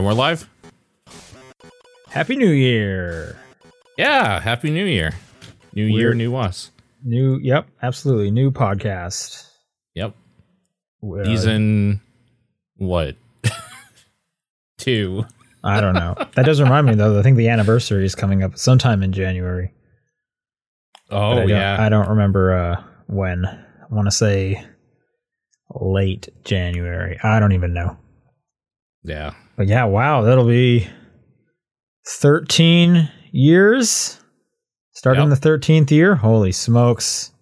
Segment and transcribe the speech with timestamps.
[0.00, 0.48] And we're live?
[2.08, 3.36] Happy New Year.
[3.98, 5.12] Yeah, Happy New Year.
[5.74, 6.70] New year, new us.
[7.04, 8.30] New, yep, absolutely.
[8.30, 9.46] New podcast.
[9.94, 10.16] Yep.
[11.04, 12.00] Uh, Season
[12.78, 13.14] what?
[14.78, 15.26] Two.
[15.62, 16.14] I don't know.
[16.34, 17.18] that does remind me, though.
[17.18, 19.70] I think the anniversary is coming up sometime in January.
[21.10, 21.76] but I Oh yeah.
[21.78, 23.44] I don't remember uh, when.
[23.44, 24.64] I want to say
[25.78, 27.18] late January.
[27.22, 27.98] I don't even know.
[29.04, 29.34] yeah.
[29.60, 30.88] But yeah, wow, that'll be
[32.08, 34.18] 13 years.
[34.92, 35.38] Starting Yep.
[35.38, 36.14] the 13th year.
[36.14, 37.32] Holy smokes.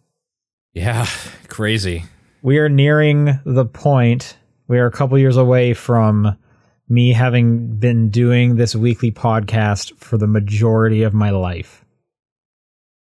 [0.74, 1.06] Yeah.
[1.46, 2.06] Crazy.
[2.42, 4.36] we are nearing the point.
[4.66, 6.36] We are a couple years away from
[6.88, 11.84] me having been doing this weekly podcast for the majority of my life.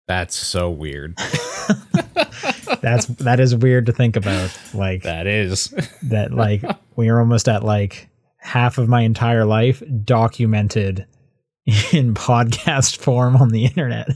[0.09, 1.17] That's so weird.
[2.83, 4.55] That's that is weird to think about.
[4.75, 5.73] Like that is.
[6.03, 6.62] that like
[6.97, 8.09] we are almost at like
[8.41, 11.07] half of my entire life documented
[11.93, 14.09] in podcast form on the internet.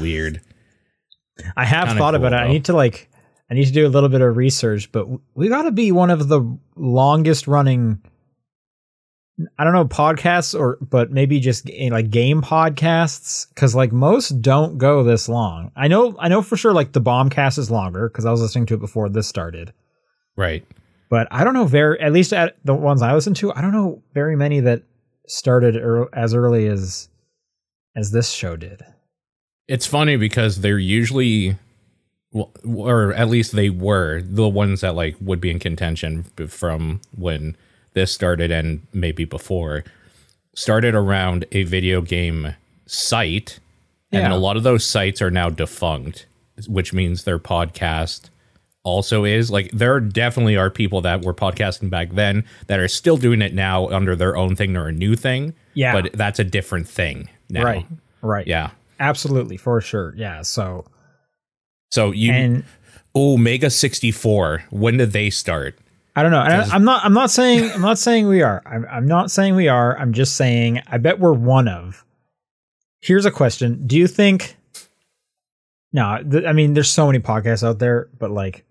[0.00, 0.40] weird.
[1.56, 2.44] I have Kinda thought cool, about it.
[2.44, 3.08] I need to like
[3.50, 6.10] I need to do a little bit of research, but we got to be one
[6.10, 8.00] of the longest running
[9.58, 14.40] I don't know podcasts or but maybe just eh, like game podcasts cuz like most
[14.40, 15.72] don't go this long.
[15.74, 18.66] I know I know for sure like the Bombcast is longer cuz I was listening
[18.66, 19.72] to it before this started.
[20.36, 20.64] Right.
[21.14, 23.70] But I don't know very at least at the ones I listen to, I don't
[23.70, 24.82] know very many that
[25.28, 27.08] started ear as early as
[27.94, 28.84] as this show did.
[29.68, 31.56] It's funny because they're usually
[32.64, 37.56] or at least they were the ones that like would be in contention from when
[37.92, 39.84] this started and maybe before
[40.56, 43.60] started around a video game site
[44.10, 46.26] and a lot of those sites are now defunct
[46.66, 48.30] which means their podcast
[48.84, 53.16] also is like there definitely are people that were podcasting back then that are still
[53.16, 56.00] doing it now under their own thing or a new thing Yeah.
[56.00, 57.86] but that's a different thing now Right.
[58.22, 58.46] Right.
[58.46, 60.14] yeah Absolutely, for sure.
[60.16, 60.42] Yeah.
[60.42, 60.84] So
[61.90, 62.64] so you and
[63.16, 64.64] Oh, Mega 64.
[64.70, 65.78] When did they start?
[66.16, 66.38] I don't know.
[66.40, 67.04] I, i'm not.
[67.04, 67.70] I'm not saying.
[67.72, 68.62] I'm not saying we are.
[68.66, 69.96] I'm, I'm not saying we are.
[69.98, 70.80] I'm just saying.
[70.86, 72.04] I bet we're one of.
[73.00, 73.84] Here's a question.
[73.86, 74.56] Do you think?
[75.92, 78.64] No, th- I mean, there's so many podcasts out there, but like,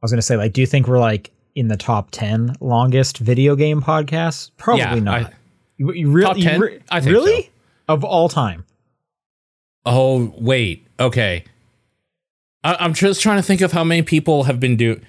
[0.00, 3.18] I was gonna say, like, do you think we're like in the top ten longest
[3.18, 4.50] video game podcasts?
[4.56, 5.22] Probably Yeah, not.
[5.22, 5.32] I-
[5.76, 6.26] you, you really?
[6.26, 6.60] Top you 10?
[6.60, 7.48] re- I think really so.
[7.88, 8.64] of all time.
[9.86, 10.86] Oh, wait.
[10.98, 11.44] Okay.
[12.64, 15.00] I, I'm just trying to think of how many people have been do.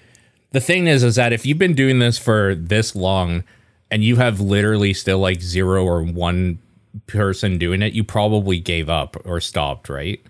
[0.52, 3.44] The thing is, is that if you've been doing this for this long,
[3.92, 6.60] and you have literally still like zero or one
[7.08, 10.22] person doing it, you probably gave up or stopped, right?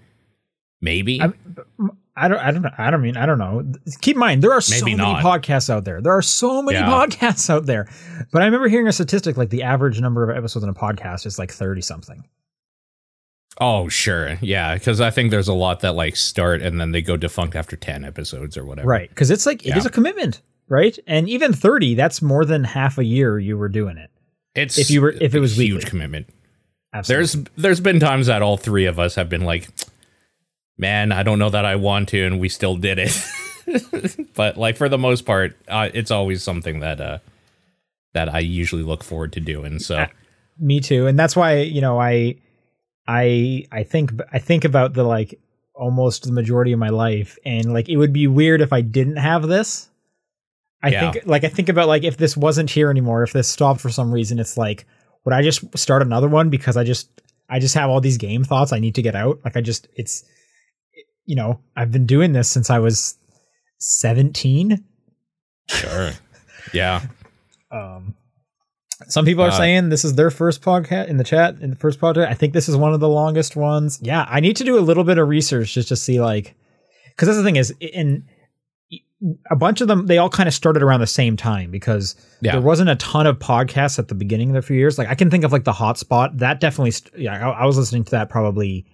[0.82, 1.20] Maybe.
[1.22, 1.34] I'm-
[2.20, 2.40] I don't.
[2.40, 2.62] I don't.
[2.62, 2.72] know.
[2.78, 3.18] I don't mean.
[3.18, 3.64] I don't know.
[4.02, 6.02] Keep in mind there are so Maybe many podcasts out there.
[6.02, 6.86] There are so many Yeah.
[6.90, 7.88] podcasts out there.
[8.32, 11.26] But I remember hearing a statistic like the average number of episodes in a podcast
[11.26, 12.24] is like thirty something.
[13.62, 14.38] oh, sure.
[14.42, 17.56] Yeah, because I think there's a lot that like start and then they go defunct
[17.56, 18.88] after ten episodes or whatever.
[18.88, 19.10] Right.
[19.10, 19.90] Because it's like it is Yeah.
[19.90, 20.98] a commitment, right?
[21.08, 24.12] And even thirty, that's more than half a year you were doing it.
[24.56, 25.90] It's If you were- if it was a huge weekly.
[25.90, 26.28] commitment.
[26.94, 27.26] Absolutely.
[27.44, 29.68] There's there's been times that all three of us have been like,
[30.80, 33.22] man, I don't know that I want to, and we still did it.
[34.34, 37.20] but like for the most part, uh, it's always something that uh
[38.14, 39.78] that I usually look forward to doing.
[39.78, 40.08] So
[40.62, 42.36] me too and that's why you know i
[43.08, 45.40] i i think i think about the like
[45.74, 49.16] almost the majority of my life and like it would be weird if i didn't
[49.16, 49.88] have this
[50.84, 51.12] i Yeah.
[51.14, 53.90] think like i think about like if this wasn't here anymore if this stopped for
[53.90, 54.86] some reason it's like
[55.24, 57.10] would i just start another one because i just
[57.50, 59.88] i just have all these game thoughts i need to get out like i just
[59.96, 60.26] it's
[61.30, 63.16] you know i've been doing this since i was
[63.78, 64.84] 17
[65.70, 66.12] sure,
[66.74, 67.02] yeah,
[67.72, 68.16] um
[69.08, 71.76] some people are Uh, saying this is their first podcast in the chat in the
[71.76, 74.00] first podcast i think this is one of the longest ones.
[74.02, 76.56] Yeah i need to do a little bit of research just to see like
[77.10, 78.26] because that's the thing is in
[79.52, 82.54] a bunch of them they all kind of started around the same time because Yeah.
[82.54, 84.98] there wasn't a ton of podcasts at the beginning of the few years.
[84.98, 86.38] Like i can think of like the hotspot.
[86.40, 88.86] That definitely st- yeah I, I was listening to that probably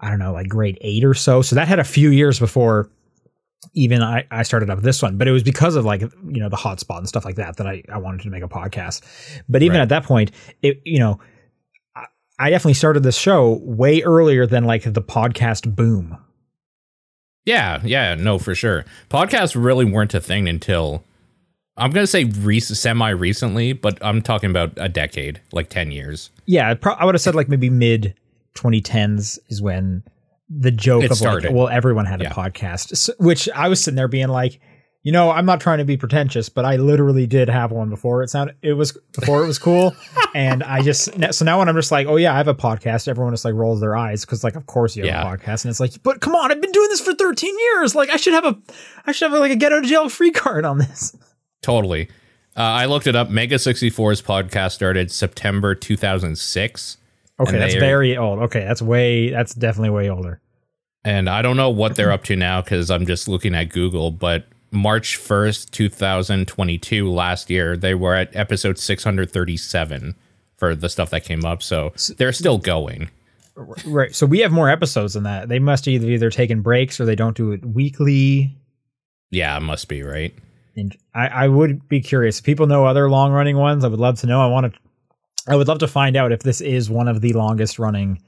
[0.00, 2.90] i don't know like grade eight or so so that had a few years before
[3.74, 6.48] even I, I started up this one, but it was because of like you know
[6.48, 9.02] the hotspot and stuff like that that I, I wanted to make a podcast.
[9.48, 9.82] But even Right.
[9.82, 10.30] at that point,
[10.62, 11.18] it you know
[11.96, 12.04] I,
[12.38, 16.16] I definitely started this show way earlier than like the podcast boom.
[17.44, 18.14] yeah, yeah.
[18.14, 18.84] No, for sure.
[19.10, 21.02] Podcasts really weren't a thing until
[21.76, 26.30] I'm gonna say rec- semi recently, but I'm talking about a decade, like ten years.
[26.46, 28.14] Yeah, pro- I would have said like maybe mid
[28.58, 30.02] 2010s is when
[30.48, 31.48] the joke It of started.
[31.48, 34.60] like well everyone had a podcast, S which I was sitting there being like,
[35.02, 38.22] You know, I'm not trying to be pretentious, but I literally did have one before
[38.22, 39.94] it sounded it was before it was cool,
[40.34, 43.08] and I just so now when I'm just like, oh yeah, I have a podcast.
[43.08, 45.32] Everyone just like rolls their eyes because like, of course you have Yeah.
[45.32, 47.94] a podcast, and it's like, but come on, I've been doing this for 13 years.
[47.94, 48.56] Like, I should have a,
[49.06, 51.14] I should have like a get out of jail free card on this.
[51.62, 52.08] Totally.
[52.56, 53.30] Uh, I looked it up.
[53.30, 56.96] Mega 64's podcast started September 2006.
[57.40, 58.40] Okay, that's they- very old.
[58.40, 60.40] Okay, that's way, that's definitely way older.
[61.04, 64.10] And I don't know what they're up to now because I'm just looking at Google,
[64.10, 70.14] but March 1st, 2022, last year, they were at episode 637
[70.56, 71.62] for the stuff that came up.
[71.62, 73.10] So they're still going.
[73.86, 74.14] Right.
[74.14, 75.48] So we have more episodes than that.
[75.48, 78.54] They must either either taken breaks or they don't do it weekly.
[79.30, 80.34] Yeah, it must be, right?
[80.76, 83.84] And I, I would be curious if people know other long running ones.
[83.84, 84.40] I would love to know.
[84.40, 84.80] I want to.
[85.48, 88.20] I would love to find out if this is one of the longest running.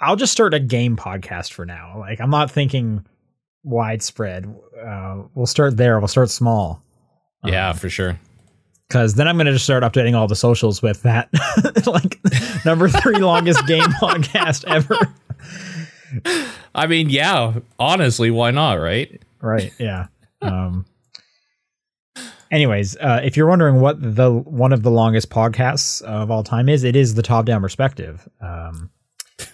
[0.00, 1.98] I'll just start a game podcast for now.
[1.98, 3.04] Like I'm not thinking
[3.64, 4.46] widespread.
[4.80, 5.98] Uh, we'll start there.
[5.98, 6.82] We'll start small
[7.44, 8.18] Yeah, Um, for sure.
[8.88, 11.28] because then I'm going to just start updating all the socials with that.
[11.86, 12.20] like
[12.64, 14.96] number three longest game podcast ever.
[16.74, 19.20] I mean, yeah, honestly, why not, right?
[19.40, 20.06] right yeah
[20.40, 20.86] um
[22.54, 26.68] anyways uh if you're wondering what the one of the longest podcasts of all time
[26.68, 28.90] is it is the top down perspective um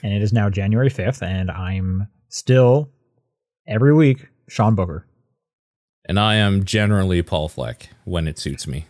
[0.02, 2.90] and it is now january 5th and i'm still
[3.66, 5.06] every week sean booker
[6.06, 8.86] And I am generally Paul Fleck when it suits me.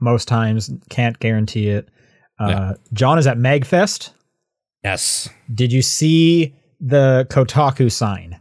[0.00, 1.88] most times can't guarantee it
[2.40, 4.10] uh john is at magfest
[4.84, 5.28] Yes.
[5.52, 8.40] did you see the kotaku sign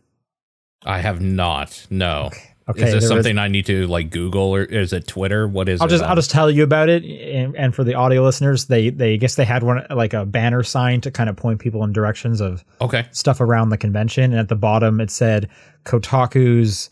[0.86, 1.86] I have not.
[1.89, 2.28] No.
[2.28, 5.47] okay is there this something I need to like Google or is it Twitter?
[5.47, 5.91] What is I'll it?
[5.91, 6.09] just on?
[6.09, 9.17] I'll just tell you about it, and, and for the audio listeners, they they I
[9.17, 12.41] guess they had one like a banner sign to kind of point people in directions
[12.41, 13.05] of Okay.
[13.11, 15.49] stuff around the convention, and at the bottom it said
[15.85, 16.89] Kotaku's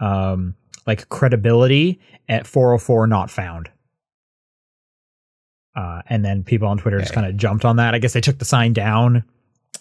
[0.00, 0.54] um
[0.86, 3.70] like credibility at 404 not found.
[5.74, 7.94] Uh, and then people on Twitter just kind of jumped on that.
[7.94, 9.24] I guess they took the sign down.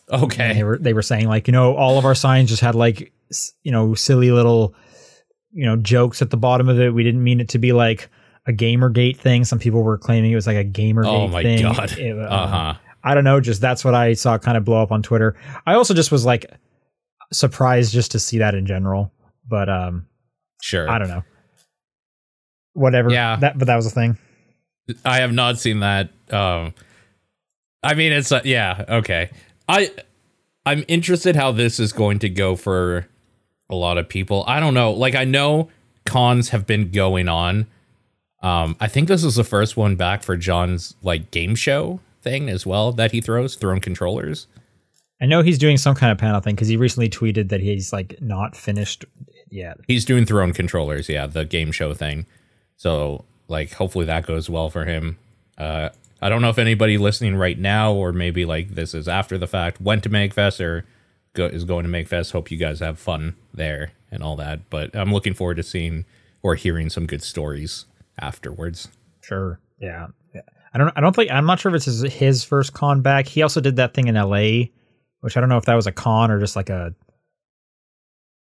[0.09, 0.63] And they Okay.
[0.63, 3.11] were they were saying like you know all of our signs just had like
[3.63, 4.75] you know silly little
[5.55, 6.93] you know jokes at the bottom of it.
[6.93, 8.09] We didn't mean it to be like
[8.45, 9.43] a GamerGate thing.
[9.45, 11.63] Some people were claiming it was like a GamerGate Oh my thing.
[11.63, 11.91] god.
[11.97, 12.73] It, uh, Uh huh.
[13.03, 13.39] I don't know.
[13.39, 15.35] Just that's what I saw kind of blow up on Twitter.
[15.65, 16.45] I also just was like
[17.33, 19.11] surprised just to see that in general.
[19.47, 20.07] But um,
[20.61, 20.89] Sure.
[20.89, 21.23] I don't know.
[22.73, 23.11] Whatever.
[23.11, 23.37] Yeah.
[23.37, 24.17] That but that was a thing.
[25.03, 26.09] I have not seen that.
[26.29, 26.73] Um,
[27.81, 29.29] I mean, it's uh, yeah, okay.
[29.67, 29.91] I
[30.65, 33.07] I'm interested how this is going to go for
[33.69, 34.43] a lot of people.
[34.47, 34.91] I don't know.
[34.91, 35.69] Like I know
[36.05, 37.67] cons have been going on.
[38.41, 42.49] Um, I think this is the first one back for John's like game show thing
[42.49, 44.47] as well that he throws thrown controllers.
[45.21, 47.93] I know he's doing some kind of panel thing because he recently tweeted that he's
[47.93, 49.05] like not finished
[49.49, 49.77] yet.
[49.87, 52.25] He's doing thrown controllers, yeah, the game show thing.
[52.75, 55.17] So like hopefully that goes well for him.
[55.57, 55.89] Uh
[56.21, 59.47] I don't know if anybody listening right now or maybe like this is after the
[59.47, 60.85] fact went to Magfest or
[61.35, 62.31] go, is going to Magfest.
[62.31, 64.69] Hope you guys have fun there and all that.
[64.69, 66.05] But I'm looking forward to seeing
[66.41, 67.85] or hearing some good stories
[68.19, 68.87] afterwards.
[69.21, 69.59] Sure.
[69.79, 70.07] Yeah.
[70.33, 70.41] yeah.
[70.73, 70.91] I don't.
[70.95, 71.31] I don't think.
[71.31, 73.27] I'm not sure if it's his, his first con back.
[73.27, 74.71] He also did that thing in L.A.,
[75.21, 76.93] which I don't know if that was a con or just like a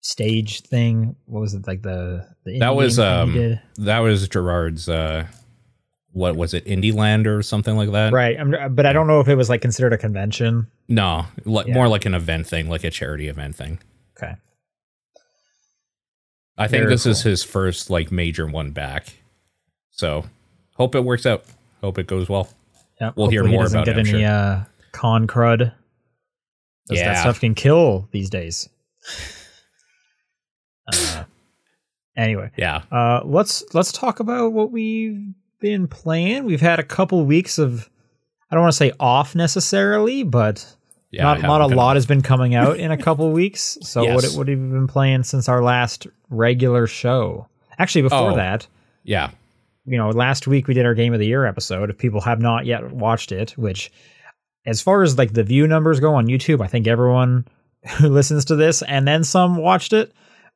[0.02, 1.16] stage thing.
[1.26, 5.28] What was it like the the That was um that was Gerard's uh
[6.14, 8.14] what was it Indie Land or something like that?
[8.14, 8.40] right.
[8.40, 10.68] I'm, but I don't know if it was like considered a convention.
[10.88, 11.74] No, li- Yeah.
[11.74, 13.80] more like an event thing, like a charity event thing.
[14.18, 14.36] Okay.
[16.58, 19.08] I think Very this is his first like major one back.
[19.92, 20.26] So
[20.76, 21.46] hope it works out.
[21.82, 22.48] Hope it goes well.
[23.02, 23.12] Yeah.
[23.16, 24.60] We'll hear hopefully he doesn't about it, get I'm any uh,
[24.92, 25.74] con crud.
[26.90, 27.06] Yeah.
[27.14, 28.70] That stuff can kill these days.
[30.94, 31.24] uh,
[32.16, 32.52] anyway.
[32.58, 32.84] Yeah.
[32.92, 36.44] Uh, let's let's talk about what we've been playing.
[36.44, 37.90] We've had a couple weeks of
[38.52, 40.64] I don't want to say off necessarily, but
[41.10, 41.24] Yeah.
[41.24, 43.78] not not a lot has been coming out in a couple weeks.
[43.82, 47.48] So what what have you been playing since our last regular show?
[47.80, 48.36] Actually, before Oh.
[48.36, 48.68] that,
[49.04, 49.32] Yeah.
[49.86, 51.90] you know, last week we did our game of the year episode.
[51.90, 53.92] If people have not yet watched it, which
[54.66, 57.46] as far as like the view numbers go on YouTube, I think everyone
[57.98, 60.12] who listens to this and then some watched it.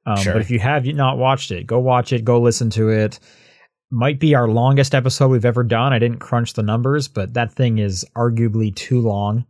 [0.06, 0.34] Um, Sure.
[0.34, 3.20] But if you have not watched it, go watch it, go listen to it.
[3.90, 5.94] Might be our longest episode we've ever done.
[5.94, 9.46] I didn't crunch the numbers, but that thing is arguably too long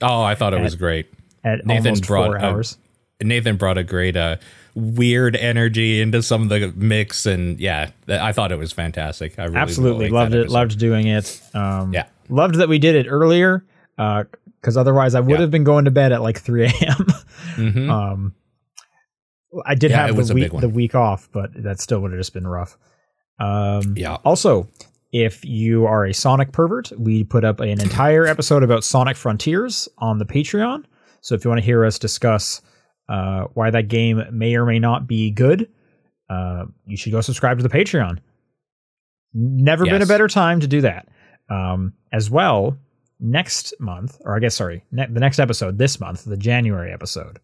[0.00, 1.12] Oh, I thought it was great.
[1.44, 2.78] at Nathan almost brought four a- hours.
[3.20, 4.36] Nathan brought a great uh
[4.76, 9.36] weird energy into some of the mix and yeah, I thought it was fantastic.
[9.40, 10.38] I really Absolutely liked loved it.
[10.42, 10.52] episode.
[10.54, 11.42] Loved doing it.
[11.52, 12.06] Um, Yeah.
[12.28, 13.64] Loved that we did it earlier
[13.96, 15.40] because otherwise I would Yeah.
[15.40, 17.06] have been going to bed at like 3 a.m.
[17.56, 17.90] Mhm.
[17.90, 18.34] Um,
[19.66, 22.32] I did Yeah, have the week the week off, but that still would have just
[22.34, 22.78] been rough.
[23.38, 24.14] Um, Yeah.
[24.24, 24.68] Also,
[25.12, 29.88] if you are a Sonic pervert, we put up an entire episode about Sonic Frontiers
[29.98, 30.84] on the Patreon.
[31.20, 32.60] So if you want to hear us discuss
[33.08, 35.68] uh, why that game may or may not be good,
[36.28, 38.18] uh, you should go subscribe to the Patreon.
[39.32, 41.08] Never been a better time to do that.
[41.50, 42.76] Um, as well,
[43.20, 47.40] next month, or I guess sorry, ne- the next episode this month, the January episode,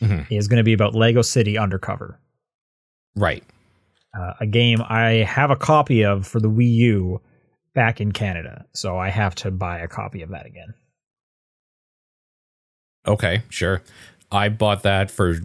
[0.00, 0.26] Mhm.
[0.30, 2.18] is going to be about Lego City Undercover
[3.14, 3.44] Right.
[4.18, 7.20] Uh, a game I have a copy of for the Wii U
[7.74, 10.74] back in Canada, so I have to buy a copy of that again.
[13.06, 13.82] Okay, sure.
[14.32, 15.36] I bought that for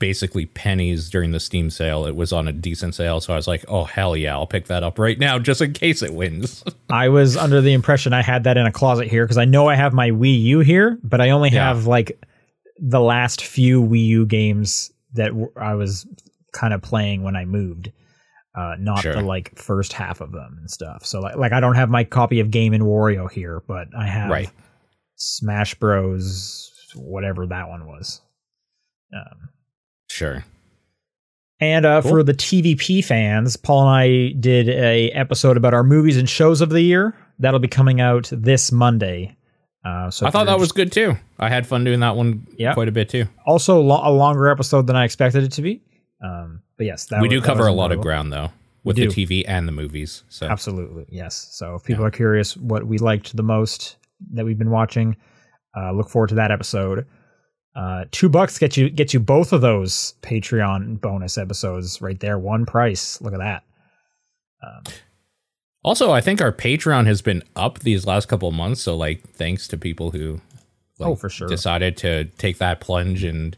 [0.00, 2.06] basically pennies during the Steam sale.
[2.06, 4.66] It was on a decent sale, so I was like, "Oh hell yeah, I'll pick
[4.66, 8.22] that up right now just in case it wins." I was under the impression I
[8.22, 10.98] had that in a closet here because I know I have my Wii U here,
[11.04, 11.68] but I only Yeah.
[11.68, 12.18] have like
[12.78, 16.06] the last few Wii U games that I was
[16.52, 17.92] kind of playing when I moved.
[18.56, 19.14] Uh, not Sure.
[19.14, 21.04] the like first half of them and stuff.
[21.06, 24.06] So like, like I don't have my copy of Game and Wario here, but I
[24.06, 24.50] have Right.
[25.16, 26.66] Smash Bros.
[26.96, 28.20] Whatever that one was.
[29.14, 29.50] Um,
[30.10, 30.44] sure.
[31.60, 32.10] And uh, Cool.
[32.10, 36.60] for the TVP fans, Paul and I did a episode about our movies and shows
[36.60, 37.14] of the year.
[37.38, 39.36] That'll be coming out this Monday.
[39.84, 41.16] Uh, so I thought that was good too.
[41.38, 42.74] I had fun doing that one Yeah.
[42.74, 43.26] quite a bit too.
[43.46, 45.82] also lo- a longer episode than I expected it to be.
[46.22, 48.50] Um, but yes, that we was- do cover a lot of ground though
[48.84, 49.06] with the.
[49.06, 50.22] TV and the movies.
[50.28, 51.48] So Absolutely, yes.
[51.52, 53.96] So if people are curious what we liked the most
[54.32, 55.16] that we've been watching,
[55.76, 57.06] uh, look forward to that episode.
[57.76, 62.38] Uh, two bucks get you get you both of those Patreon bonus episodes right there,
[62.38, 63.20] one price.
[63.20, 63.62] Look at that.
[64.66, 64.82] Um,
[65.82, 68.82] also, I think our Patreon has been up these last couple of months.
[68.82, 70.40] So like, thanks to people who
[70.98, 71.48] like, Oh, for sure.
[71.48, 73.56] decided to take that plunge and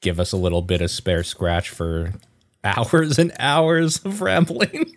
[0.00, 2.12] give us a little bit of spare scratch for
[2.64, 4.92] hours and hours of rambling.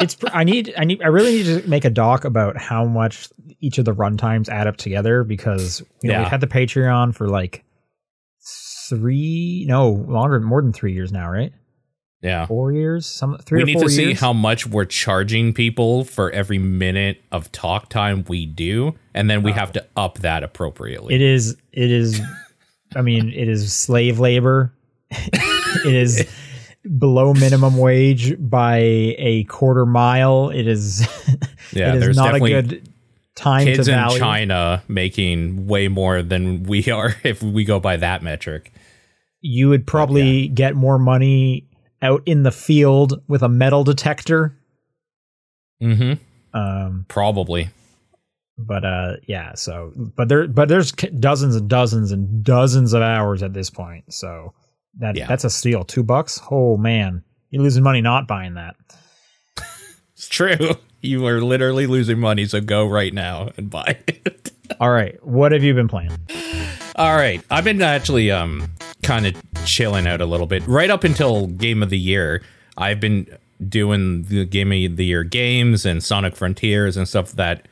[0.00, 3.28] it's I need I need I really need to make a doc about how much
[3.60, 6.18] each of the runtimes add up together because you know Yeah.
[6.20, 7.64] we've had the Patreon for like
[8.88, 11.52] three no longer more than three years now right
[12.20, 12.46] yeah.
[12.46, 14.20] four years some three we need four to see years.
[14.20, 19.42] how much we're charging people for every minute of talk time we do, and then
[19.42, 21.14] we have to up that appropriately.
[21.14, 22.20] it is it is
[22.96, 24.72] I mean it is slave labor
[25.10, 26.28] it is
[26.98, 31.00] below minimum wage by a quarter mile it is
[31.72, 32.88] yeah, it is there's not a good
[33.34, 37.96] time kids to in China making way more than we are if we go by
[37.96, 38.72] that metric.
[39.40, 41.68] you would probably get more money
[42.02, 44.58] out in the field with a metal detector.
[45.82, 46.56] Mm-hmm.
[46.56, 47.70] Um, Probably.
[48.58, 49.54] But uh, yeah.
[49.54, 54.12] So, but there, but there's dozens and dozens and dozens of hours at this point.
[54.12, 54.52] So
[54.98, 55.26] that Yeah.
[55.26, 55.84] that's a steal.
[55.84, 56.40] Two bucks.
[56.50, 58.76] Oh man, you're losing money not buying that.
[60.14, 60.76] It's true.
[61.00, 64.52] You are literally losing money, so go right now and buy it.
[64.80, 66.12] All right, what have you been playing?
[66.94, 67.42] All right.
[67.50, 68.70] I've been actually um
[69.02, 70.64] kind of chilling out a little bit.
[70.68, 72.40] Right up until game of the year,
[72.78, 73.26] I've been
[73.68, 77.66] doing the game of the year games and Sonic Frontiers and stuff that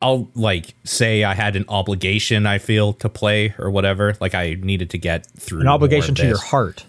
[0.00, 4.14] I'll like say I had an obligation I feel to play or whatever.
[4.20, 6.84] Like I needed to get through An obligation to your heart.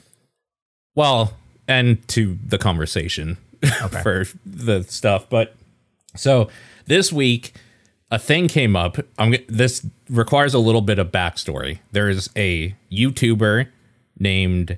[0.95, 1.33] Well,
[1.67, 3.37] and to the conversation
[4.03, 5.29] for the stuff.
[5.29, 5.55] But
[6.15, 6.49] so
[6.85, 7.53] this week,
[8.11, 8.97] a thing came up.
[9.17, 11.79] I'm this requires a little bit of backstory.
[11.91, 13.67] There is a YouTuber
[14.19, 14.77] named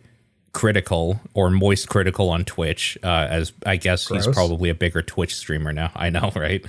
[0.54, 2.98] Critical or Moist Critical on Twitch.
[3.04, 5.92] Uh, as I guess he's probably a bigger Twitch streamer now.
[5.96, 6.66] I know, right?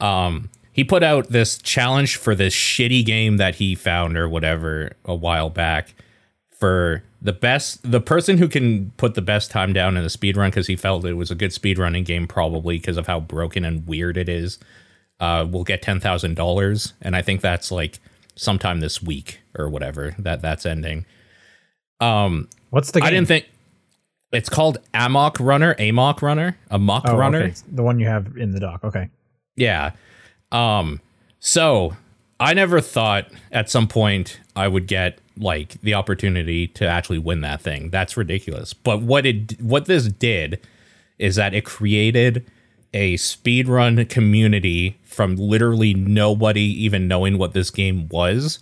[0.00, 4.92] Um, he put out this challenge for this shitty game that he found or whatever
[5.04, 5.94] a while back
[6.58, 10.36] for the best the person who can put the best time down in the speed
[10.36, 13.20] run because he felt it was a good speed running game probably because of how
[13.20, 14.58] broken and weird it is
[15.20, 17.98] uh will get ten thousand dollars and i think that's like
[18.36, 21.04] sometime this week or whatever that that's ending
[22.00, 23.06] um What's the game?
[23.06, 23.48] i didn't think
[24.32, 27.54] it's called amok runner amok runner amok Oh, runner okay.
[27.70, 28.82] The one you have in the dock.
[28.84, 29.10] Okay.
[29.56, 29.90] yeah.
[30.52, 31.00] Um
[31.40, 31.96] so
[32.38, 37.40] I never thought at some point I would get like the opportunity to actually win
[37.40, 37.90] that thing.
[37.90, 38.74] That's ridiculous.
[38.74, 40.60] But what it what this did
[41.18, 42.44] is that it created
[42.92, 48.58] a speedrun community from literally nobody even knowing what this game was.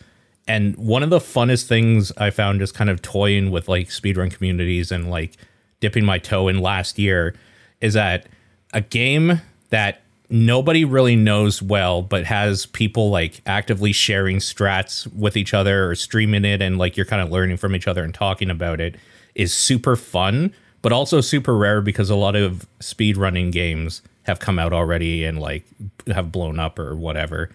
[0.46, 4.30] And one of the funnest things I found just kind of toying with like speedrun
[4.30, 5.36] communities and like
[5.80, 7.34] dipping my toe in last year
[7.80, 8.26] is that
[8.72, 15.36] a game that nobody really knows well, but has people like actively sharing strats with
[15.36, 18.14] each other or streaming it, and like you're kind of learning from each other and
[18.14, 18.96] talking about it
[19.34, 24.38] is super fun, but also super rare because a lot of speed running games have
[24.38, 25.64] come out already and like
[26.06, 27.50] have blown up or whatever.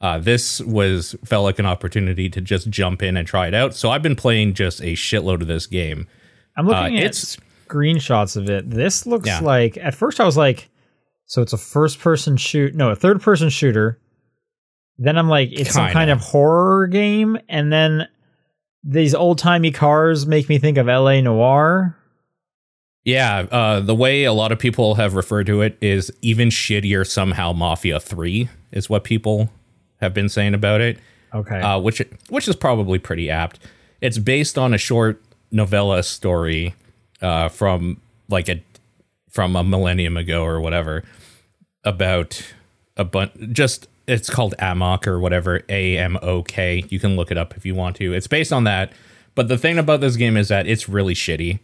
[0.00, 3.74] Uh, this was felt like an opportunity to just jump in and try it out.
[3.74, 6.06] So I've been playing just a shitload of this game.
[6.56, 7.36] I'm looking Uh, at it's-
[7.68, 8.68] screenshots of it.
[8.70, 9.40] This looks Yeah.
[9.40, 10.68] like at first I was like,
[11.30, 14.00] so it's a first person shoot, no, a third person shooter.
[14.98, 15.92] Then I'm like, it's some Kinda.
[15.92, 18.08] kind of horror game, and then
[18.82, 21.22] these old timey cars make me think of L.A.
[21.22, 21.96] Noire.
[23.04, 27.06] Yeah, uh, the way a lot of people have referred to it is even shittier
[27.06, 27.52] somehow.
[27.52, 29.50] Mafia Three is what people
[30.00, 30.98] have been saying about it.
[31.32, 33.60] Okay, uh, which which is probably pretty apt.
[34.00, 35.22] It's based on a short
[35.52, 36.74] novella story
[37.22, 38.60] uh, from like a
[39.30, 41.04] from a millennium ago or whatever
[41.84, 42.42] about
[42.96, 43.32] a bunch.
[43.52, 46.84] Just it's called Amok or whatever A M O K.
[46.88, 48.12] You can look it up if you want to.
[48.12, 48.92] It's based on that.
[49.34, 51.60] But the thing about this game is that it's really shitty.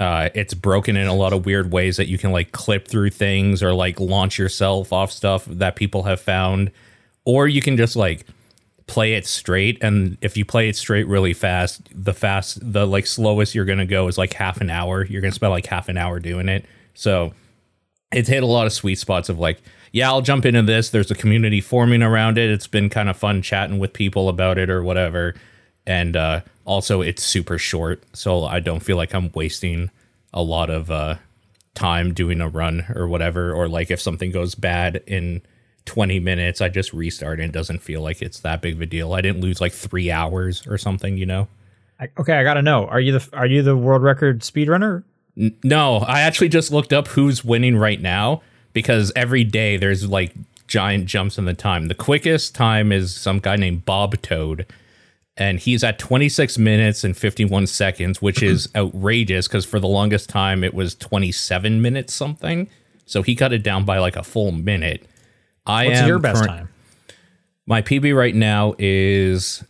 [0.00, 3.10] Uh, it's broken in a lot of weird ways that you can like clip through
[3.10, 6.72] things or like launch yourself off stuff that people have found,
[7.24, 8.26] or you can just like
[8.86, 13.06] play it straight and if you play it straight really fast the fast the like
[13.06, 15.96] slowest you're gonna go is like half an hour you're gonna spend like half an
[15.96, 17.32] hour doing it so
[18.12, 19.60] it's hit a lot of sweet spots of like
[19.92, 20.90] yeah i'll jump into this.
[20.90, 22.50] There's a community forming around it.
[22.50, 25.34] It's been kind of fun chatting with people about it or whatever.
[25.86, 28.02] And uh also it's super short.
[28.12, 29.90] So i don't feel like i'm wasting
[30.32, 31.16] a lot of uh
[31.74, 33.52] time doing a run or whatever.
[33.52, 35.42] Or like if something goes bad in
[35.86, 38.86] 20 minutes i just restart and it doesn't feel like it's that big of a
[38.86, 39.12] deal.
[39.12, 41.46] I didn't lose like three hours or something you know?
[42.00, 42.86] I, okay, I gotta know.
[42.86, 45.04] Are you the are you the world record speedrunner?
[45.36, 48.42] No i actually just looked up who's winning right now
[48.72, 50.32] because every day there's like
[50.66, 54.64] giant jumps in the time the quickest time is some guy named bob toad
[55.36, 60.28] and he's at 26 minutes and 51 seconds which is outrageous because for the longest
[60.30, 62.68] time it was 27 minutes something
[63.04, 65.04] so he cut it down by like a full minute
[65.66, 66.68] i What's am your best current- time?
[67.66, 69.64] My PB right now is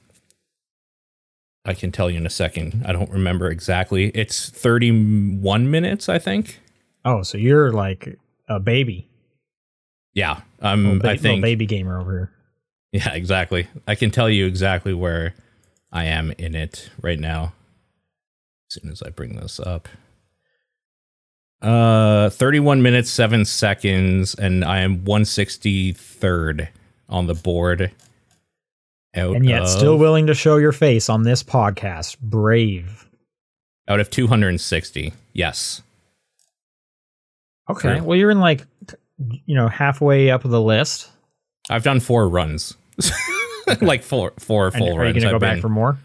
[1.64, 2.83] I can tell you in a second.
[2.85, 4.09] I don't remember exactly.
[4.11, 6.61] It's 31 minutes, I think.
[7.05, 9.09] Oh, so you're like a baby,
[10.12, 10.42] Yeah.
[10.61, 12.31] little, Um ba- I little think baby gamer over here.
[12.92, 13.66] Yeah, exactly.
[13.88, 15.35] I can tell you exactly where
[15.90, 17.55] I am in it right now.
[18.70, 19.88] As soon as I bring this up.
[21.62, 26.68] Uh 31 minutes 7 seconds and I am 163rd
[27.09, 27.90] on the board.
[29.16, 32.18] Out And yet, of, still willing to show your face on this podcast.
[32.20, 33.07] Brave.
[33.88, 35.12] out of 260.
[35.33, 35.83] Yes.
[37.70, 37.98] Okay.
[37.98, 38.03] True.
[38.05, 38.62] Well, you're in like,
[39.46, 41.11] you know, halfway up the list.
[41.70, 42.74] I've done four runs.
[43.81, 45.12] like four four And full are you runs.
[45.14, 45.98] going to go I've back been- for more?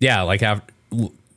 [0.00, 0.72] yeah, like after,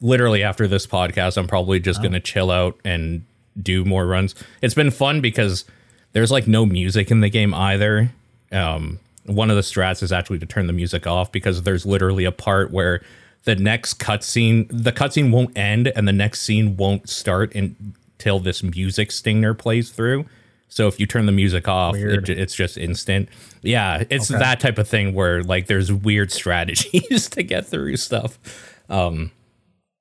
[0.01, 1.81] literally after this podcast, I'm probably Oh.
[1.81, 3.23] just gonna chill out and
[3.61, 4.33] do more runs.
[4.61, 5.65] It's been fun because
[6.13, 8.09] there's like no music in the game either.
[8.51, 12.25] Um, one of the strats is actually to turn the music off because there's literally
[12.25, 13.01] a part where
[13.43, 18.63] the next cutscene, the cutscene won't end and the next scene won't start until this
[18.63, 20.25] music stinger plays through.
[20.67, 23.29] So if you turn the music off, it, it's just instant.
[23.61, 24.39] Yeah, it's Okay.
[24.39, 28.39] that type of thing where like there's weird strategies to get through stuff.
[28.89, 29.31] Um,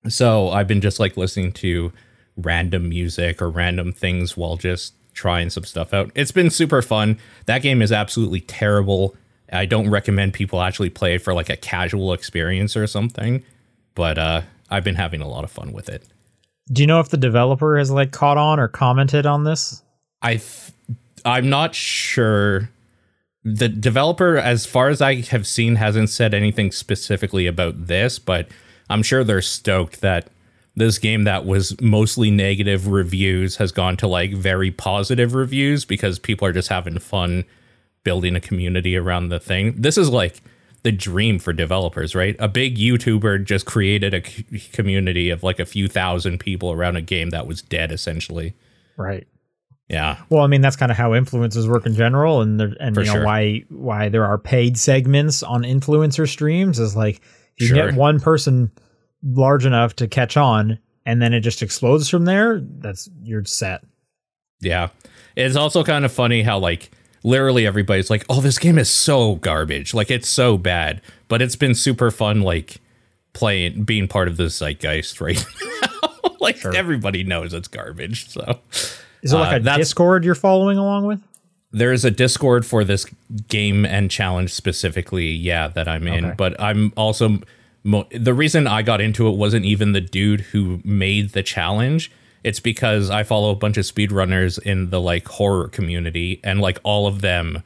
[0.09, 1.93] so I've been just like listening to
[2.37, 6.11] random music or random things while just trying some stuff out.
[6.15, 7.19] It's been super fun.
[7.47, 9.17] That game is absolutely terrible.
[9.53, 13.43] I don't recommend people actually play it for like a casual experience or something,
[13.95, 16.05] but uh I've been having a lot of fun with it.
[16.73, 19.83] Do you know if the developer has like caught on or commented on this?
[20.23, 20.73] I th-
[21.25, 22.71] I'm not sure.
[23.45, 28.49] The developer, as far as I have seen, hasn't said anything specifically about this, but
[28.89, 30.29] I'm sure they're stoked that
[30.77, 36.19] this game that was mostly negative reviews has gone to like very positive reviews because
[36.19, 37.45] people are just having fun
[38.03, 39.75] building a community around the thing.
[39.81, 40.43] This is like
[40.83, 42.37] the dream for developers, right?
[42.39, 44.21] A big YouTuber just created a
[44.73, 48.55] community of like a few thousand people around a game that was dead essentially.
[48.97, 49.27] Right.
[49.89, 50.19] Yeah.
[50.29, 53.03] Well, I mean that's kind of how influencers work in general, and there, and For
[53.03, 53.25] you know sure.
[53.25, 57.21] why why there are paid segments on influencer streams is like
[57.59, 57.77] you Sure.
[57.91, 58.71] get one person
[59.25, 62.61] large enough to catch on, and then it just explodes from there.
[62.61, 63.83] That's you're set.
[64.61, 64.89] Yeah.
[65.37, 66.91] It's also kind of funny how like
[67.23, 69.93] literally everybody's like, "Oh, this game is so garbage.
[69.95, 72.81] Like it's so bad." But it's been super fun like
[73.33, 75.45] playing being part of the zeitgeist right
[75.83, 76.11] now.
[76.41, 78.29] like everybody knows it's garbage.
[78.31, 78.61] So
[79.23, 81.21] Is it like Uh, a Discord you're following along with?
[81.73, 83.05] there is a Discord for this
[83.49, 86.27] game and challenge specifically, yeah, that I'm in.
[86.27, 86.35] Okay.
[86.39, 87.41] But I'm also
[87.85, 92.11] mo- the reason I got into it wasn't even the dude who made the challenge.
[92.43, 96.79] It's because I follow a bunch of speedrunners in the like horror community, and like
[96.83, 97.63] all of them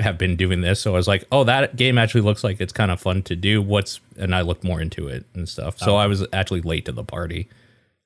[0.00, 0.80] have been doing this.
[0.80, 3.36] So I was like, oh, that game actually looks like it's kind of fun to
[3.36, 3.62] do.
[3.62, 5.78] What's and I looked more into it and stuff.
[5.78, 5.96] So oh.
[5.96, 7.48] I was actually late to the party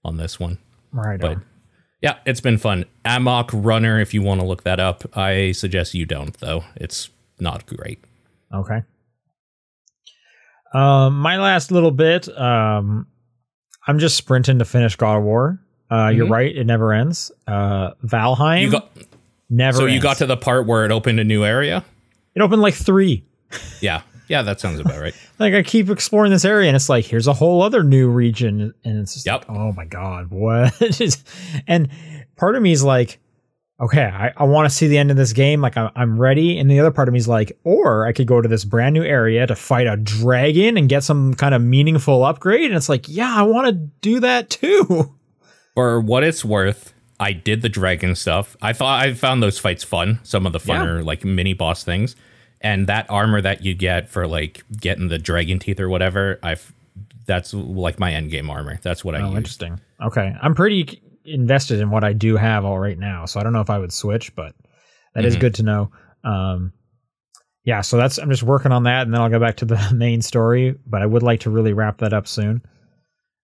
[0.05, 0.59] on this one.
[0.93, 1.21] Right.
[1.21, 1.45] But on.
[2.01, 2.85] yeah, it's been fun.
[3.05, 6.65] Amok Runner, if you want to look that up, I suggest you don't though.
[6.77, 8.03] It's not great.
[8.55, 8.83] Okay.
[10.75, 12.29] Um, my last little bit.
[12.39, 13.07] Um,
[13.87, 15.61] I'm just sprinting to finish God of War.
[15.91, 16.31] Uh, you're Mhm.
[16.31, 17.31] right; it never ends.
[17.47, 18.91] Uh, Valheim You got
[19.51, 19.77] never.
[19.79, 21.85] so you got to the part where it opened a new area.
[22.35, 23.25] it opened like three.
[23.83, 25.15] Yeah, yeah, that sounds about right.
[25.39, 28.73] Like I keep exploring this area, and it's like here's a whole other new region,
[28.85, 29.49] and it's just Yep.
[29.49, 30.73] like, oh my god, what?
[31.67, 31.89] and
[32.37, 33.19] part of me is like,
[33.83, 35.61] okay, I, I want to see the end of this game.
[35.61, 38.27] Like I, I'm ready, and the other part of me is like, or I could
[38.27, 41.61] go to this brand new area to fight a dragon and get some kind of
[41.61, 42.67] meaningful upgrade.
[42.67, 45.15] And it's like, yeah, I want to do that too.
[45.75, 48.57] For what it's worth, I did the dragon stuff.
[48.63, 50.21] I thought I found those fights fun.
[50.23, 52.15] Some of the funner like mini boss things,
[52.61, 56.39] and that armor that you get for like getting the dragon teeth or whatever.
[56.43, 56.73] I've
[57.25, 58.79] that's like my end game armor.
[58.83, 59.37] That's what I Oh, use.
[59.37, 59.81] interesting.
[60.03, 63.53] Okay, I'm pretty invested in what I do have all right now, so I don't
[63.53, 64.55] know if I would switch, but
[65.15, 65.41] that is Mhm.
[65.41, 65.91] good to know.
[66.25, 66.73] Um,
[67.65, 69.77] yeah, so that's I'm just working on that, and then I'll go back to the
[69.95, 70.75] main story.
[70.87, 72.63] But I would like to really wrap that up soon.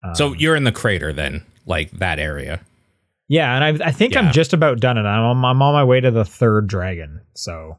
[0.04, 2.60] Um, So you're in the crater then, like that area.
[3.30, 4.20] yeah, and I I think Yeah.
[4.22, 5.06] I'm just about done it.
[5.06, 7.22] I'm on, I'm on my way to the third dragon.
[7.36, 7.78] So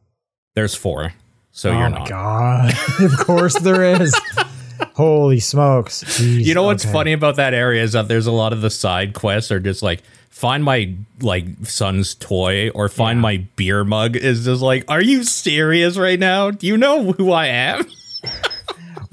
[0.55, 1.13] There's four,
[1.53, 2.09] so oh you're not.
[2.09, 4.15] god, of course there is.
[4.95, 6.05] Holy smokes!
[6.05, 6.93] Jeez, You know what's okay.
[6.93, 9.83] funny about that area is that there's a lot of the side quests are just
[9.83, 13.23] like find my like son's toy or find Yeah.
[13.23, 16.51] my beer mug is just like are you serious right now?
[16.51, 17.85] Do you know who I am?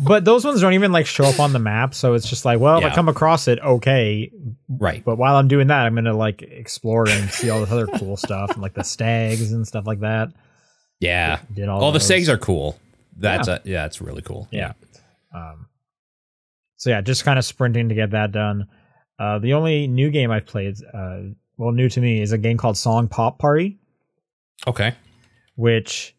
[0.04, 2.60] But those ones don't even like show up on the map, so it's just like,
[2.60, 4.32] well, if I come across it, okay.
[4.68, 5.06] Right.
[5.06, 8.18] But while I'm doing that, I'm gonna like explore and see all this other cool
[8.28, 10.30] stuff, and like the stags and stuff like that.
[11.00, 11.42] Yeah.
[11.54, 12.80] Did all All the stags are cool.
[13.16, 14.48] That's yeah, yeah it's really cool.
[14.50, 14.74] Yeah.
[15.36, 15.68] Um,
[16.82, 18.66] so yeah, just kind of sprinting to get that done.
[19.20, 21.20] Uh, the only new game I've played, uh,
[21.58, 23.78] well, new to me, is a game called Song Pop Party,
[24.66, 24.96] Okay.
[25.56, 26.16] which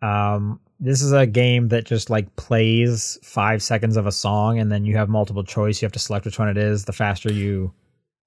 [0.00, 4.72] um, this is a game that just like plays five seconds of a song, and
[4.72, 5.82] then you have multiple choice.
[5.82, 6.86] You have to select which one it is.
[6.86, 7.74] The faster you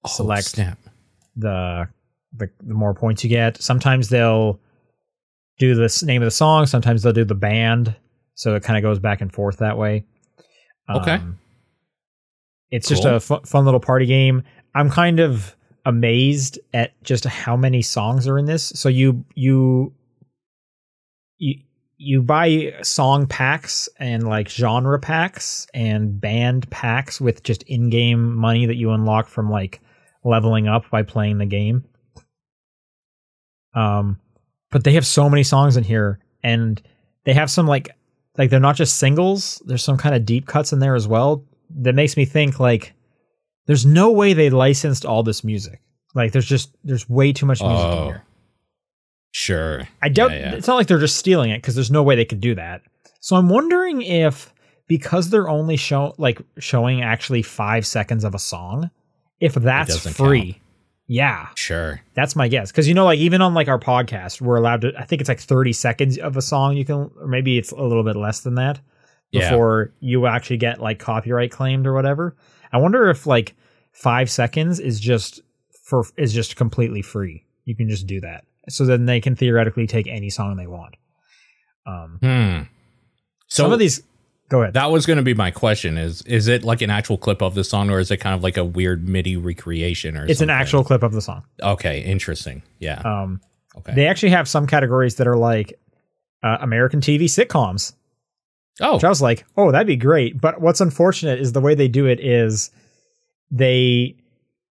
[0.06, 0.78] select Oh, snap.
[1.36, 1.88] the,
[2.36, 3.60] the the more points you get.
[3.60, 4.60] Sometimes they'll
[5.58, 6.66] do the name of the song.
[6.66, 7.96] Sometimes they'll do the band.
[8.36, 10.04] So it kind of goes back and forth that way.
[10.88, 11.18] Okay.
[12.70, 13.14] It's just Cool.
[13.16, 14.42] a fu- fun little party game.
[14.74, 18.64] I'm kind of amazed at just how many songs are in this.
[18.74, 19.92] So you you
[21.38, 21.54] you
[21.96, 28.66] you buy song packs and like genre packs and band packs with just in-game money
[28.66, 29.80] that you unlock from like
[30.24, 31.84] leveling up by playing the game.
[33.74, 34.18] Um
[34.70, 36.80] but they have so many songs in here and
[37.24, 37.90] they have some like
[38.38, 41.44] like they're not just singles, there's some kind of deep cuts in there as well
[41.76, 42.92] that makes me think like
[43.66, 45.80] there's no way they licensed all this music.
[46.14, 48.04] Like there's just there's way too much music in Oh.
[48.06, 48.22] here.
[49.32, 49.88] Sure.
[50.02, 50.52] I doubt Yeah, yeah.
[50.54, 52.82] it's not like they're just stealing it because there's no way they could do that.
[53.20, 54.52] So I'm wondering if
[54.88, 58.90] because they're only show like showing actually five seconds of a song,
[59.38, 60.60] if that's free.
[61.06, 62.00] Yeah, Sure.
[62.14, 62.70] that's my guess.
[62.70, 64.92] Because you know, like even on like our podcast, we're allowed to.
[64.98, 67.82] I think it's like 30 seconds of a song you can, or maybe it's a
[67.82, 68.80] little bit less than that
[69.32, 69.50] Yeah.
[69.50, 72.36] before you actually get like copyright claimed or whatever.
[72.72, 73.54] I wonder if like
[73.92, 75.40] five seconds is just
[75.84, 77.44] for is just completely free.
[77.64, 80.96] You can just do that, so then they can theoretically take any song they want.
[81.86, 82.62] Um, Hmm.
[83.46, 84.02] So some of these,
[84.48, 84.74] go ahead.
[84.74, 87.54] that was going to be my question: is is it like an actual clip of
[87.54, 90.16] the song, or is it kind of like a weird MIDI recreation?
[90.16, 91.42] Or it's an actual clip of the song.
[91.62, 92.62] Okay, interesting.
[92.78, 93.00] Yeah.
[93.04, 93.40] Um,
[93.78, 93.94] okay.
[93.94, 95.78] They actually have some categories that are like
[96.42, 97.94] uh, American TV sitcoms.
[98.80, 100.40] Oh, Which I was like, oh, that'd be great.
[100.40, 102.70] But what's unfortunate is the way they do it is
[103.50, 104.16] they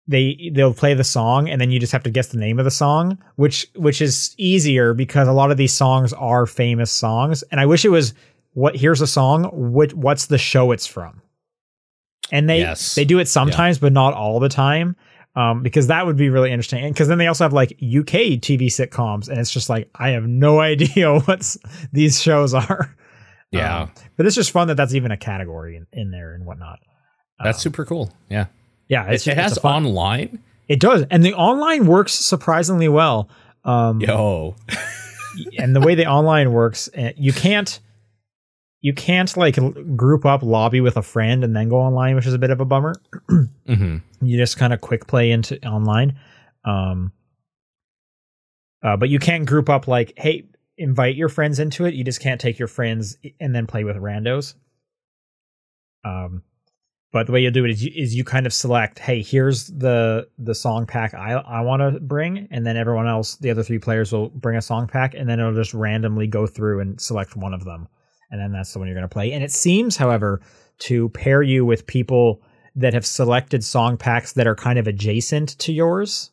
[0.08, 2.66] they they'll play the song and then you just have to guess the name of
[2.66, 7.44] the song, which which is easier because a lot of these songs are famous songs.
[7.52, 8.14] And I wish it was
[8.54, 11.22] what here's a song, what what's the show it's from.
[12.32, 12.96] And they Yes.
[12.96, 14.96] they do it sometimes, but not all the time.
[15.38, 16.86] Um, because that would be really interesting.
[16.86, 20.10] And because then they also have like UK TV sitcoms, and it's just like I
[20.12, 21.56] have no idea what
[21.92, 22.96] these shows are.
[23.58, 23.82] Yeah.
[23.84, 26.80] Um, but it's just fun that that's even a category in, in there and whatnot.
[27.44, 28.12] That's Um, super cool.
[28.30, 28.46] Yeah.
[28.88, 29.06] yeah.
[29.12, 30.40] It's, It, it has fun, online.
[30.68, 33.30] It does, and the online works surprisingly well.
[33.64, 34.56] Um, Yo.
[35.58, 37.80] and the way the online works, eh, you can't
[38.82, 39.58] you can't like
[39.96, 42.62] group up lobby with a friend and then go online, which is a bit of
[42.62, 42.94] a bummer.
[43.68, 46.18] hmm you just kind of quick play into online.
[46.64, 47.12] Um,
[48.84, 50.46] uh, but you can group up like, hey,
[50.78, 51.94] invite your friends into it.
[51.94, 54.56] You just can't take your friends and then play with randos.
[56.04, 56.44] Um,
[57.12, 59.68] but the way you do it is you, is you kind of select, hey, here's
[59.68, 63.64] the the song pack I I want to bring, and then everyone else, the other
[63.64, 67.00] three players will bring a song pack, and then it'll just randomly go through and
[67.00, 67.88] select one of them,
[68.32, 69.32] and then that's the one you're going to play.
[69.32, 70.42] And it seems, however,
[70.80, 72.42] to pair you with people
[72.76, 76.32] that have selected song packs that are kind of adjacent to yours.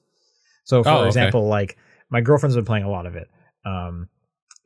[0.65, 1.07] So, for Oh, okay.
[1.07, 1.79] example, like
[2.11, 3.31] my girlfriend's been playing a lot of it.
[3.65, 4.09] Um,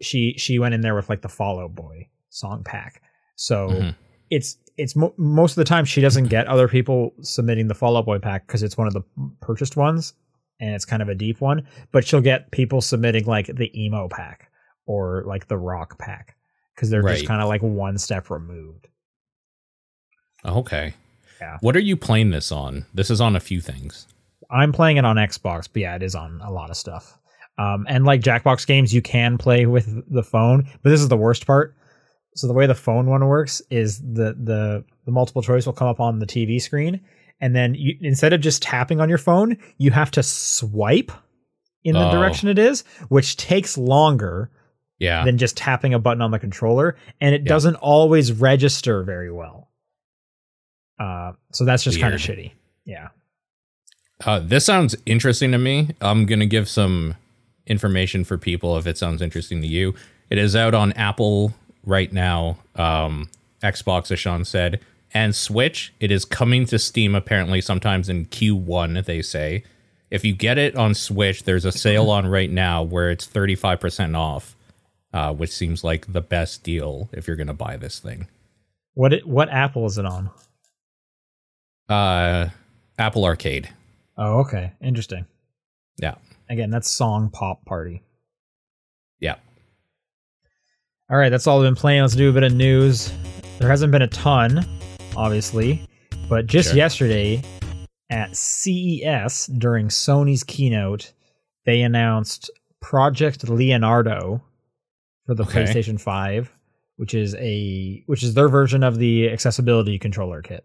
[0.00, 3.02] she she went in there with like the Fall Out Boy song pack.
[3.36, 3.94] So Mhm.
[4.30, 7.96] it's it's mo- most of the time she doesn't get other people submitting the Fall
[7.96, 9.02] Out Boy pack because it's one of the
[9.40, 10.12] purchased ones
[10.60, 11.66] and it's kind of a deep one.
[11.92, 14.50] But she'll get people submitting like the emo pack
[14.86, 16.36] or like the rock pack
[16.74, 18.88] because they're just kind of like one step removed.
[20.44, 20.94] Okay.
[21.40, 21.58] Yeah.
[21.60, 22.86] What are you playing this on?
[22.94, 24.06] This is on a few things.
[24.50, 27.18] I'm playing it on Xbox, but yeah, it is on a lot of stuff.
[27.58, 31.16] Um, and like Jackbox games, you can play with the phone, but this is the
[31.16, 31.74] worst part.
[32.34, 35.88] So the way the phone one works is the the the multiple choice will come
[35.88, 37.00] up on the TV screen,
[37.40, 41.10] and then you, instead of just tapping on your phone, you have to swipe
[41.82, 42.12] in the Oh.
[42.12, 44.50] direction it is, which takes longer
[44.98, 45.24] Yeah.
[45.24, 47.48] than just tapping a button on the controller, and it Yeah.
[47.48, 49.70] doesn't always register very well.
[50.98, 52.52] Uh, so that's just kind of shitty.
[52.84, 53.08] Yeah.
[54.24, 55.90] Uh, this sounds interesting to me.
[56.00, 57.14] I'm going to give some
[57.66, 59.94] information for people if it sounds interesting to you.
[60.30, 63.28] It is out on Apple right now, um,
[63.62, 64.80] Xbox, as Sean said,
[65.14, 65.92] and Switch.
[66.00, 69.64] It is coming to Steam apparently sometimes in Q1, they say.
[70.10, 74.16] If you get it on Switch, there's a sale on right now where it's 35%
[74.16, 74.56] off,
[75.12, 78.28] uh, which seems like the best deal if you're going to buy this thing.
[78.94, 80.30] What it, what Apple is it on?
[81.88, 82.48] Uh,
[82.98, 83.68] Apple Arcade.
[84.16, 84.72] Oh, okay.
[84.80, 85.26] Interesting.
[85.98, 86.14] Yeah.
[86.48, 88.02] Again, that's Song Pop Party.
[89.20, 89.36] Yeah.
[91.10, 92.02] All right, that's all I've been playing.
[92.02, 93.12] Let's do a bit of news.
[93.58, 94.64] There hasn't been a ton,
[95.16, 95.82] obviously,
[96.28, 96.76] but just Sure.
[96.76, 97.42] yesterday
[98.10, 101.12] at CES during Sony's keynote,
[101.64, 104.42] they announced Project Leonardo
[105.26, 105.64] for the Okay.
[105.64, 106.52] PlayStation 5,
[106.96, 110.64] which is a which is their version of the accessibility controller kit.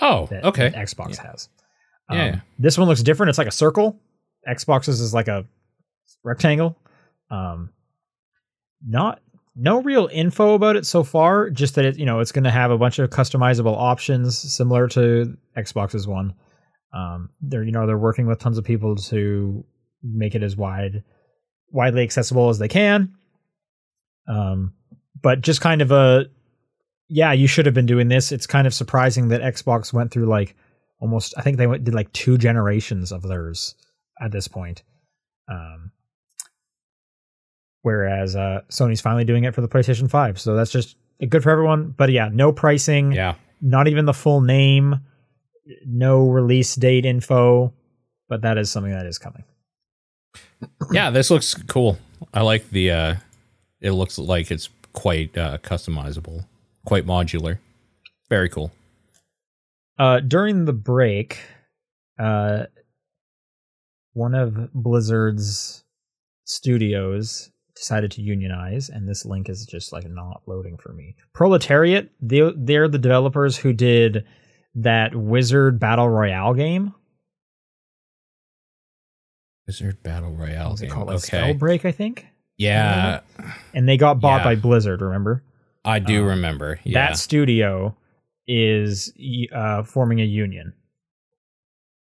[0.00, 0.68] Oh, that, okay.
[0.68, 1.48] that Xbox has.
[2.10, 2.40] Yeah, yeah.
[2.58, 3.28] This one looks different.
[3.30, 3.98] It's like a circle.
[4.48, 5.44] Xbox's is like a
[6.24, 6.78] rectangle.
[7.30, 7.70] Um,
[8.86, 9.20] not
[9.56, 11.50] no real info about it so far.
[11.50, 14.86] Just that it you know it's going to have a bunch of customizable options similar
[14.88, 16.34] to Xbox's one.
[16.92, 19.64] Um, they're you know they're working with tons of people to
[20.02, 21.02] make it as wide
[21.70, 23.14] widely accessible as they can.
[24.26, 24.74] Um,
[25.20, 26.26] but just kind of a
[27.08, 28.32] yeah, you should have been doing this.
[28.32, 30.54] It's kind of surprising that Xbox went through like
[31.00, 33.74] almost I think they went did like two generations of theirs
[34.20, 34.82] at this point.
[35.50, 35.92] Um
[37.82, 40.40] whereas uh Sony's finally doing it for the PlayStation 5.
[40.40, 40.96] So that's just
[41.28, 43.34] good for everyone, but yeah, no pricing, Yeah.
[43.60, 45.00] not even the full name,
[45.86, 47.72] no release date info,
[48.28, 49.44] but that is something that is coming.
[50.92, 51.98] yeah, this looks cool.
[52.34, 53.14] I like the uh
[53.80, 56.44] it looks like it's quite uh customizable,
[56.84, 57.58] quite modular.
[58.28, 58.70] Very cool.
[59.98, 61.40] Uh, during the break,
[62.20, 62.66] uh,
[64.18, 65.84] one of Blizzard's
[66.44, 71.14] studios decided to unionize, and this link is just like not loading for me.
[71.32, 74.24] Proletariat, they they're the developers who did
[74.74, 76.92] that Wizard Battle Royale game.
[79.66, 80.94] Wizard Battle Royale What's it game.
[80.94, 81.08] called?
[81.08, 81.52] Like Okay.
[81.54, 82.26] Spellbreak, I think.
[82.56, 83.20] Yeah,
[83.72, 84.44] And they got bought Yeah.
[84.44, 85.00] by Blizzard.
[85.00, 85.44] Remember?
[85.84, 86.80] I do Uh, remember.
[86.82, 87.06] Yeah.
[87.06, 87.96] That studio
[88.48, 89.12] is
[89.54, 90.72] uh, forming a union.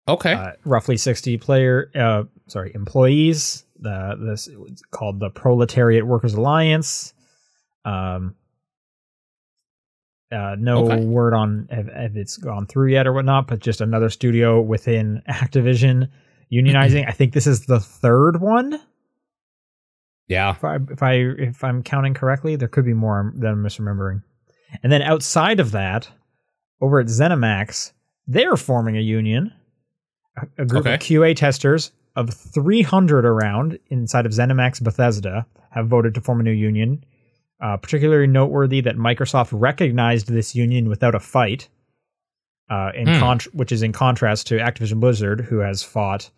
[0.08, 0.32] Okay.
[0.32, 7.12] uh, roughly 60 player uh sorry employees the this it's called the proletariat workers alliance
[7.84, 8.34] um
[10.32, 11.04] uh no Okay.
[11.04, 15.22] word on if, if it's gone through yet or whatnot but just another studio within
[15.28, 16.08] activision
[16.52, 18.80] unionizing i think this is the third one
[20.28, 20.50] yeah.
[20.50, 24.22] if I, if I if I'm counting correctly, there could be more than I'm misremembering.
[24.82, 26.10] And then outside of that,
[26.80, 27.92] over at ZeniMax,
[28.26, 29.52] they're forming a union.
[30.58, 30.94] A, group Okay.
[30.94, 36.42] of QA testers of 300 around inside of ZeniMax Bethesda have voted to form a
[36.42, 37.04] new union.
[37.58, 41.70] Uh, particularly noteworthy that Microsoft recognized this union without a fight,
[42.70, 43.14] uh, in Hmm.
[43.14, 46.28] contr which is in contrast to Activision Blizzard, who has fought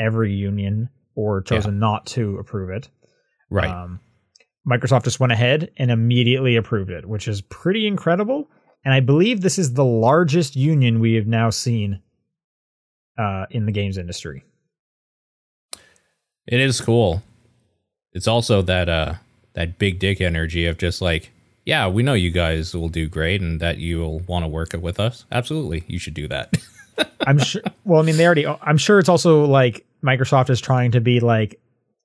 [0.00, 2.88] every union or chosen not to approve it.
[3.50, 3.70] Right.
[3.70, 4.00] Um,
[4.68, 8.50] Microsoft just went ahead and immediately approved it, which is pretty incredible.
[8.84, 12.00] And I believe this is the largest union we have now seen
[13.18, 14.44] uh, in the games industry.
[16.46, 17.22] It is cool.
[18.12, 19.14] It's also that uh
[19.54, 21.30] that big dick energy of just like,
[21.64, 25.00] yeah, we know you guys will do great and that you'll want to work with
[25.00, 25.24] us.
[25.32, 26.54] Absolutely, you should do that.
[27.26, 27.62] I'm sure.
[27.84, 28.46] Well, I mean, they already.
[28.46, 31.58] I'm sure it's also like Microsoft is trying to be like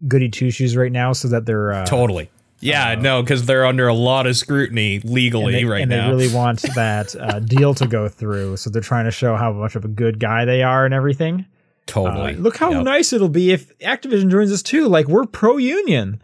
[0.08, 2.30] goody two shoes right now, so that they're uh, totally.
[2.62, 6.10] Yeah, no, because they're under a lot of scrutiny legally they, right and now.
[6.10, 8.58] And they really want that uh, deal to go through.
[8.58, 11.46] So they're trying to show how much of a good guy they are and everything.
[11.86, 12.36] totally.
[12.36, 12.84] Uh, look how Yep.
[12.84, 14.88] nice it'll be if Activision joins us too.
[14.88, 16.22] Like we're pro union.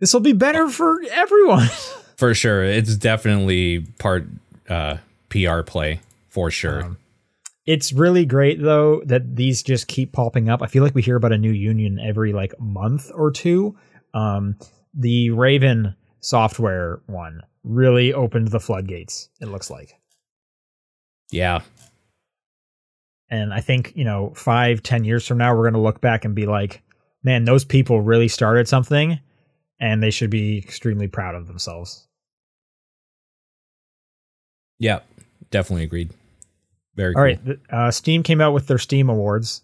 [0.00, 1.68] This will be better for everyone.
[2.16, 2.64] For sure.
[2.64, 4.26] It's definitely part
[4.68, 4.96] uh
[5.28, 6.82] PR play for sure.
[6.84, 6.96] Um,
[7.64, 10.60] it's really great though that these just keep popping up.
[10.62, 13.76] I feel like we hear about a new union every like month or two.
[14.14, 14.56] Um,
[14.94, 19.28] the Raven software one really opened the floodgates.
[19.40, 19.92] It looks like.
[21.30, 21.60] yeah.
[23.30, 26.24] And I think, you know, five, ten years from now, we're going to look back
[26.24, 26.80] and be like,
[27.22, 29.20] man, those people really started something
[29.78, 32.08] and they should be extremely proud of themselves.
[34.78, 35.00] Yeah.
[35.50, 36.10] Definitely agreed.
[36.94, 37.22] Very All cool.
[37.24, 37.58] right.
[37.70, 39.62] Uh, Steam came out with their Steam Awards.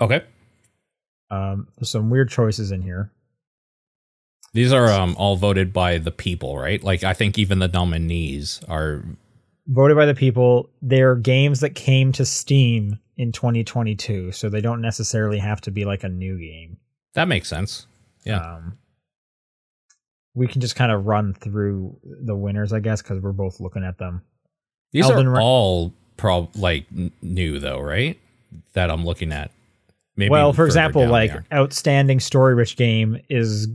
[0.00, 0.22] Okay.
[1.30, 3.12] Um, there's some weird choices in here.
[4.52, 6.82] These are um all voted by the people, right?
[6.82, 9.04] Like I think even the nominees are
[9.68, 10.68] Voted by the people.
[10.82, 15.84] They're games that came to Steam in 2022, so they don't necessarily have to be
[15.84, 16.76] like a new game.
[17.14, 17.86] that makes sense.
[18.24, 18.38] Yeah.
[18.40, 18.78] Um,
[20.34, 23.84] we can just kind of run through the winners, I guess, because we're both looking
[23.84, 24.22] at them.
[24.92, 28.18] These Elden are Ring- all prob like n- new though, right?
[28.72, 29.52] That I'm looking at.
[30.16, 33.68] Maybe well, for example, like outstanding story rich game is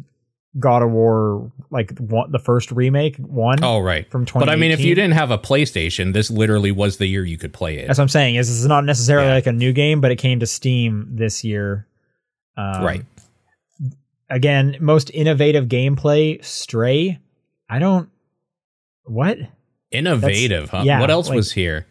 [0.58, 4.10] God of War, like one, the first remake one Oh right.
[4.10, 7.26] from But I mean, if you didn't have a PlayStation, this literally was the year
[7.26, 7.88] you could play it.
[7.88, 8.36] That's what I'm saying.
[8.36, 9.34] Is this is not necessarily Yeah.
[9.36, 11.88] like a new game, but it came to Steam this year.
[12.58, 13.06] Um, right.
[14.30, 17.20] Again, most innovative gameplay, Stray.
[17.70, 18.10] I don't.
[19.04, 19.38] What?
[19.92, 20.82] Innovative, huh?
[20.86, 21.86] yeah, what else like- was here?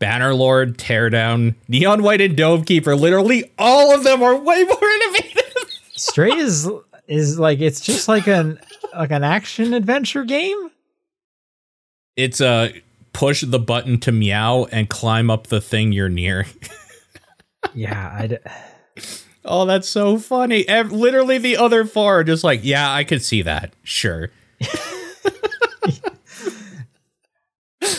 [0.00, 2.96] Bannerlord, Teardown, Neon White, and Dome Keeper.
[2.96, 5.36] Literally, all of them are way more innovative.
[5.94, 6.68] Stray is
[7.10, 8.58] is like it's just like an
[8.96, 10.70] like an action adventure game.
[12.16, 12.72] It's a
[13.12, 16.46] push the button to meow and climb up the thing you're near.
[17.74, 18.26] Yeah, I.
[18.26, 18.38] d-
[19.44, 20.66] oh, that's so funny.
[20.66, 23.74] Ev- literally, the other four are just like, yeah, I could see that.
[23.84, 24.30] Sure.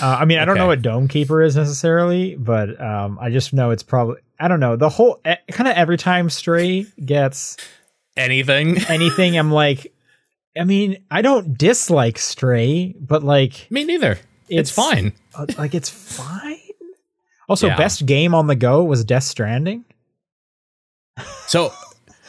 [0.02, 3.54] Uh, I mean, I don't know what Dome Keeper is necessarily, but um, I just
[3.54, 4.17] know it's probably.
[4.39, 7.58] I don't know the whole kind of every time Stray gets
[8.17, 8.78] Anything.
[8.89, 9.93] anything, I'm like,
[10.58, 14.19] I mean, I don't dislike Stray, but like Me neither.
[14.50, 15.13] It's, It's- fine.
[15.36, 16.58] uh, like it's fine.
[17.47, 17.78] Also, Yeah.
[17.78, 19.84] best game on the go was Death Stranding.
[21.47, 21.74] So,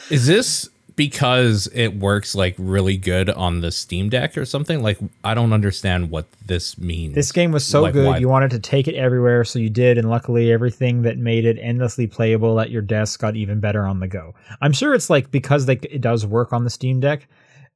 [0.09, 4.81] is this because it works like really good on the Steam Deck or something?
[4.83, 7.15] Like, I don't understand what this means.
[7.15, 9.69] This game was so Like, good, why- you wanted to take it everywhere, so you
[9.69, 13.85] did, and luckily, everything that made it endlessly playable at your desk got even better
[13.85, 14.33] on the go.
[14.61, 17.27] I'm sure it's like because they, it does work on the Steam Deck,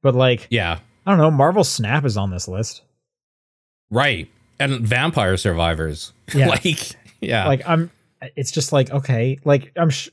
[0.02, 2.82] but like Yeah, I don't know, Marvel Snap is on this list.
[3.90, 4.28] right.
[4.60, 6.12] And Vampire Survivors.
[6.34, 6.48] Yeah.
[6.48, 7.46] like, yeah.
[7.46, 7.90] Like I'm,
[8.36, 9.88] it's just like okay, like I'm.
[9.90, 10.10] Sh-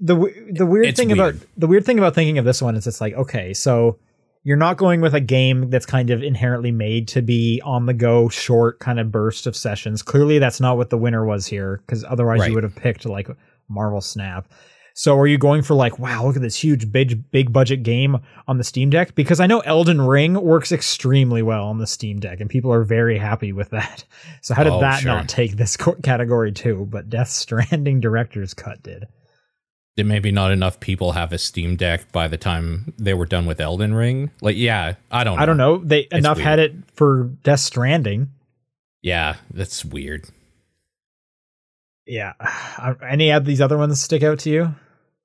[0.00, 0.16] the
[0.52, 3.00] the weird It's thing about the weird thing about thinking of this one is it's
[3.00, 3.98] like okay, so
[4.42, 7.94] you're not going with a game that's kind of inherently made to be on the
[7.94, 10.02] go, short kind of burst of sessions.
[10.02, 12.48] Clearly, that's not what the winner was here, because otherwise Right.
[12.50, 13.28] you would have picked like
[13.68, 14.46] Marvel Snap.
[14.96, 18.18] So are you going for like, wow, look at this huge big big budget game
[18.46, 19.14] on the Steam Deck?
[19.14, 22.84] Because I know Elden Ring works extremely well on the Steam Deck, and people are
[22.84, 24.04] very happy with that.
[24.42, 25.10] So how did Oh, that sure.
[25.12, 26.86] not take this category too?
[26.90, 29.06] But Death Stranding director's cut did.
[29.96, 33.46] Did maybe not enough people have a Steam Deck by the time they were done
[33.46, 34.32] with Elden Ring?
[34.40, 35.42] Like, yeah, I don't know.
[35.42, 35.78] I don't know.
[35.78, 38.30] They enough had it for Death Stranding.
[39.02, 40.28] Yeah, that's weird.
[42.06, 42.32] Yeah.
[43.08, 44.74] Any of these other ones stick out to you?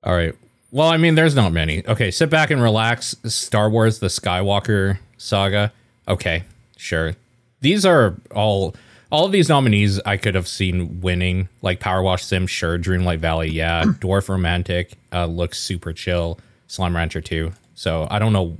[0.04, 0.34] All right.
[0.70, 1.84] Well, I mean, there's not many.
[1.86, 3.16] Okay, sit back and relax.
[3.24, 5.72] Star Wars: The Skywalker Saga.
[6.06, 6.44] Okay,
[6.76, 7.16] sure.
[7.60, 8.76] These are all
[9.10, 12.78] all of these nominees I could have seen winning, like Power Wash Sim, sure.
[12.78, 13.82] Dreamlight Valley, yeah.
[14.00, 16.38] Dorfromantik uh, looks super chill.
[16.66, 17.52] Slime Rancher 2.
[17.74, 18.58] So I don't know.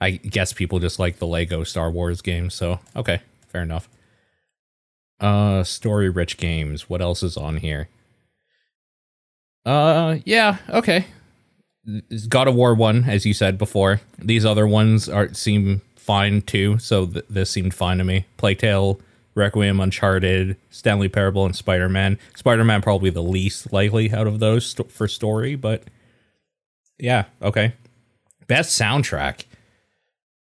[0.00, 2.54] I guess people just like the Lego Star Wars games.
[2.54, 3.88] So okay, fair enough.
[5.18, 6.88] Uh, story rich games.
[6.88, 7.88] What else is on here?
[9.64, 11.04] Uh, yeah, okay.
[12.28, 14.00] God of War one, as you said before.
[14.18, 16.78] These other ones are seem fine too.
[16.78, 18.26] So th- this seemed fine to me.
[18.36, 19.00] Plague Tale,
[19.34, 22.18] Requiem, Uncharted, Stanley Parable, and Spider Man.
[22.34, 25.84] Spider Man probably the least likely out of those st- for story, but
[26.98, 27.72] yeah, okay.
[28.46, 29.44] Best soundtrack,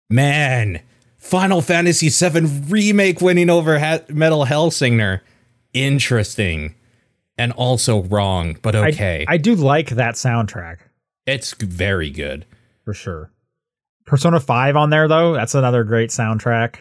[0.10, 0.82] man.
[1.18, 5.20] Final Fantasy VII remake winning over ha- Metal Hellsinger.
[5.74, 6.74] Interesting,
[7.38, 9.26] and also wrong, but I- okay.
[9.28, 10.78] I, do like that soundtrack
[11.26, 12.46] it's very good.
[12.86, 13.30] for sure.
[14.06, 16.78] Persona 5 on there though, that's another great soundtrack.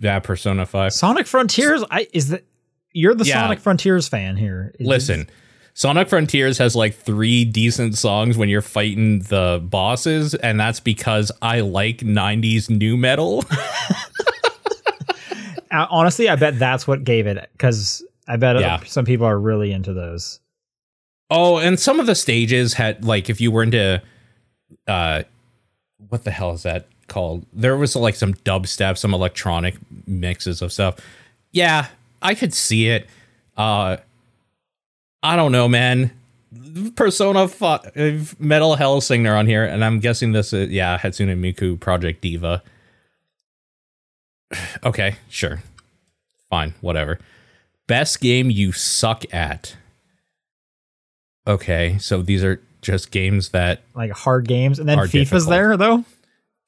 [0.00, 0.92] Yeah, Persona Five.
[0.92, 2.44] Sonic Frontiers, I is that
[2.92, 3.42] you're the Yeah.
[3.42, 4.74] Sonic Frontiers fan here.
[4.78, 5.28] Is- Listen,
[5.74, 11.32] Sonic Frontiers has like three decent songs when you're fighting the bosses, and that's because
[11.40, 13.44] I like 90s nu metal.
[15.70, 18.80] Uh, honestly, I bet that's what gave it cuz I bet Yeah.
[18.84, 20.38] some people are really into those.
[21.30, 24.02] oh, and some of the stages had like if you were into
[24.86, 25.22] uh
[26.10, 27.44] what the hell is that called?
[27.52, 30.96] There was like some dubstep, some electronic mixes of stuff.
[31.52, 31.86] Yeah,
[32.20, 33.08] I could see it.
[33.56, 33.98] Uh
[35.22, 36.10] I don't know, man.
[36.96, 42.20] Persona 5 Metal Hellsinger on here, and I'm guessing this is yeah, Hatsune Miku Project
[42.22, 42.62] Diva.
[44.84, 45.62] Okay, sure.
[46.50, 47.18] Fine, whatever.
[47.86, 49.76] Best game you suck at.
[51.46, 55.48] Okay, so these are just games that Like hard games and then FIFA's difficult.
[55.50, 56.04] there though.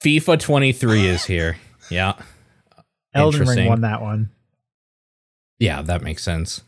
[0.05, 1.57] FIFA 23 is here.
[1.91, 2.15] Yeah.
[3.15, 4.29] Elden Ring won that one.
[5.59, 6.63] Yeah, that makes sense.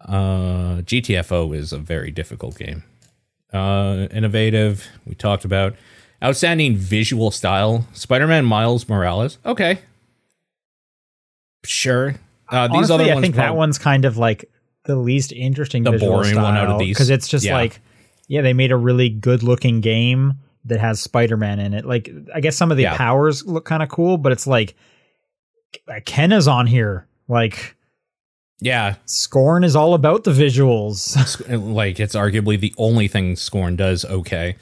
[0.00, 2.82] Uh, GTFO is a very difficult game.
[3.52, 5.74] Uh, innovative, we talked about.
[6.22, 9.38] Outstanding visual style, Spider Man Miles Morales.
[9.44, 9.80] Okay.
[11.64, 12.14] Sure.
[12.48, 13.22] Uh, these Honestly, other I ones.
[13.24, 14.44] think that one's kind of like
[14.84, 16.94] the least interesting The boring one out of these.
[16.96, 17.54] because it's just Yeah.
[17.56, 17.80] like
[18.28, 20.34] yeah, they made a really good looking game
[20.66, 21.84] that has Spider-Man in it.
[21.84, 22.96] Like I guess some of the Yeah.
[22.96, 24.74] powers look kind of cool, but it's like
[26.04, 27.06] Kena's on here.
[27.28, 27.76] Like
[28.60, 28.96] Yeah.
[29.06, 31.16] Scorn is all about the visuals.
[31.74, 34.56] like it's arguably the only thing Scorn does okay.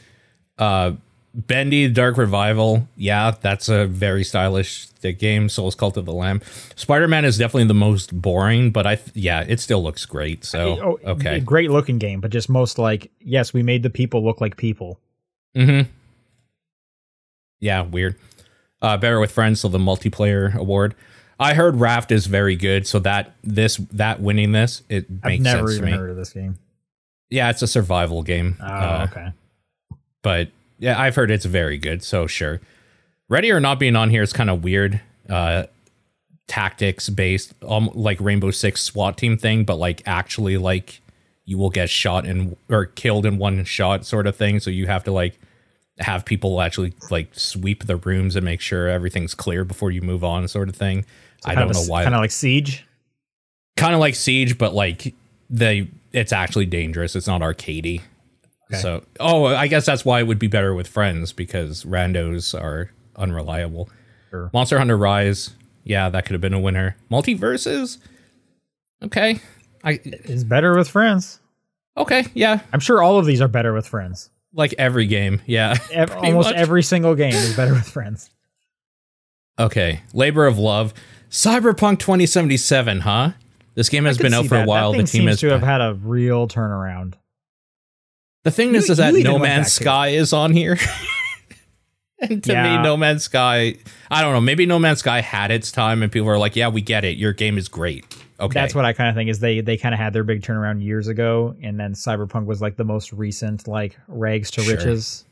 [0.59, 0.93] Uh
[1.37, 4.87] Bendy Dark Revival, yeah, that's a very stylish
[5.19, 5.49] game.
[5.49, 6.41] Souls Cult of the Lamb.
[6.77, 10.45] Spider Man is definitely the most boring, but I th- yeah, it still looks great.
[10.45, 14.25] So Oh, okay, great looking game, but just most like yes, we made the people
[14.25, 15.01] look like people.
[15.55, 15.91] Mm-hmm.
[17.61, 18.17] Yeah, weird.
[18.83, 20.95] Uh, Better with Friends, so the multiplayer award.
[21.41, 25.45] I heard Raft is very good, so that this that winning this it I've makes
[25.45, 25.93] never sense to me.
[25.93, 26.59] heard of this game.
[27.31, 28.57] Yeah, it's a survival game.
[28.61, 29.33] Oh, Uh, okay.
[30.23, 30.49] but
[30.79, 32.03] yeah, I've heard it's very good.
[32.03, 32.61] So sure,
[33.29, 35.01] Ready or Not being on here is kind of weird.
[35.29, 35.65] Uh,
[36.47, 41.01] tactics based, um, like Rainbow Six SWAT team thing, but like actually like
[41.45, 44.61] you will get shot and or killed in one shot sort of thing.
[44.61, 45.39] So you have to like
[45.99, 50.25] have people actually like sweep the rooms and make sure everything's clear before you move
[50.25, 51.05] on, sort of thing.
[51.45, 52.05] I don't know why.
[52.05, 52.85] Kind of like Siege.
[53.77, 55.15] Kind of like Siege, but like
[55.51, 57.17] they it's actually dangerous.
[57.17, 58.01] It's not arcadey.
[58.73, 58.81] Okay.
[58.81, 62.91] So, oh, I guess that's why it would be better with friends because randos are
[63.17, 63.91] unreliable.
[64.31, 64.51] Sure.
[64.55, 65.51] Monster Hunter Rise,
[65.85, 66.97] yeah, that could have been a winner.
[67.11, 67.99] MultiVersus,
[69.03, 69.41] okay,
[69.85, 71.41] I Is better with friends.
[71.97, 74.31] okay, yeah, I'm sure all of these are better with friends.
[74.53, 76.57] like every game, yeah, Ev- almost much.
[76.57, 78.31] every single game is better with friends.
[79.59, 80.95] Okay, Labor of Love,
[81.31, 83.33] Cyberpunk 2077, huh?
[83.75, 84.65] This game has been out for that.
[84.65, 84.93] a while.
[84.93, 87.15] The team seems has to have had a real turnaround.
[88.45, 89.73] The thing You- is, is that No Man's.
[89.73, 90.79] Sky is on here.
[92.21, 92.77] and to Yeah.
[92.79, 93.77] me, No Man's Sky,
[94.11, 96.69] I don't know, maybe No Man's Sky had its time and people are like, yeah,
[96.69, 97.17] we get it.
[97.17, 98.05] Your game is great.
[98.41, 98.53] Okay.
[98.61, 100.83] That's what I kind of think is they they kind of had their big turnaround
[100.83, 104.77] years ago, and then Cyberpunk was like the most recent like rags to Sure.
[104.77, 105.25] riches.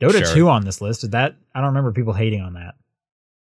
[0.00, 0.34] Dota Sure.
[0.34, 1.00] two on this list.
[1.02, 1.34] Did that?
[1.54, 2.74] I don't remember people hating on that.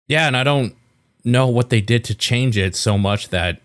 [0.08, 0.76] Yeah, and I don't
[1.24, 3.60] know what they did to change it so much that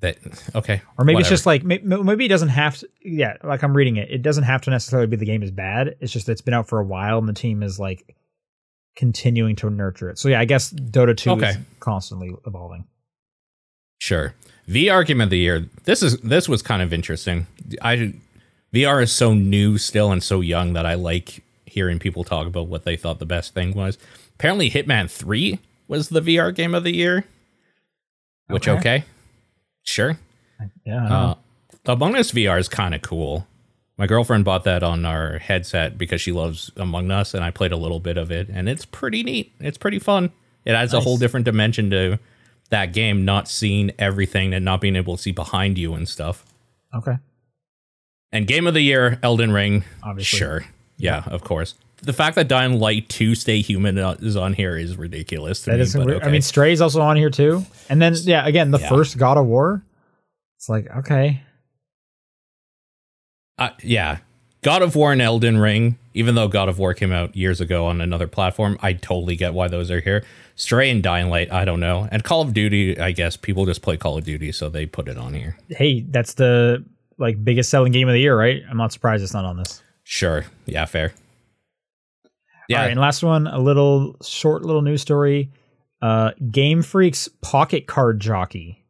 [0.00, 0.18] that
[0.54, 0.82] okay.
[0.98, 1.20] Or maybe whatever.
[1.20, 2.88] it's just like maybe it doesn't have to.
[3.02, 4.10] Yeah, like I'm reading it.
[4.10, 5.94] It doesn't have to necessarily be the game is bad.
[6.00, 8.14] It's just it's been out for a while, and the team is like
[8.96, 10.18] continuing to nurture it.
[10.18, 12.86] So yeah, I guess Dota two is constantly evolving.
[13.98, 14.34] Sure.
[14.68, 15.66] VR game of the year.
[15.84, 17.46] This is this was kind of interesting.
[17.82, 18.14] I
[18.72, 22.66] VR is so new still and so young that I like hearing people talk about
[22.68, 23.98] what they thought the best thing was.
[24.34, 27.24] Apparently Hitman 3 was the VR game of the year.
[28.48, 28.78] Which Okay.
[28.78, 29.04] okay.
[29.82, 30.18] Sure.
[30.84, 31.06] Yeah.
[31.06, 31.34] Uh,
[31.86, 33.46] Among Us VR is kind of cool.
[33.96, 37.70] My girlfriend bought that on our headset because she loves Among Us, and I played
[37.72, 39.52] a little bit of it, and it's pretty neat.
[39.60, 40.32] It's pretty fun.
[40.64, 42.18] It adds a whole different dimension to
[42.70, 46.44] that game, not seeing everything and not being able to see behind you and stuff.
[46.94, 47.18] okay.
[48.32, 49.84] And game of the year, Elden Ring.
[50.02, 50.38] Obviously.
[50.40, 50.64] Sure.
[50.96, 51.76] Yeah, of course.
[52.02, 55.76] The fact that Dying Light 2 Stay Human is on here is ridiculous to That
[55.76, 55.82] me.
[55.82, 56.18] is but weird.
[56.18, 56.32] I okay.
[56.32, 57.64] mean, Stray's also on here too.
[57.88, 58.88] And then yeah, again, the Yeah.
[58.88, 59.84] first God of War.
[60.58, 61.42] It's like okay,
[63.58, 64.18] Uh, yeah.
[64.62, 67.86] God of War and Elden Ring, even though God of War came out years ago
[67.86, 70.24] on another platform, I totally get why those are here.
[70.54, 72.08] Stray and Dying Light, I don't know.
[72.10, 75.08] And Call of Duty, I guess people just play Call of Duty, so they put
[75.08, 75.56] it on here.
[75.70, 76.84] hey, that's the
[77.18, 78.62] like biggest selling game of the year, right?
[78.70, 79.82] I'm not surprised it's not on this.
[80.04, 80.44] Sure.
[80.66, 81.12] Yeah, fair.
[82.24, 82.30] Yeah.
[82.68, 82.76] Yeah.
[82.76, 85.50] All right, and last one, a little short little news story.
[86.00, 88.83] Uh, Game Freak's Pocket Card Jockey.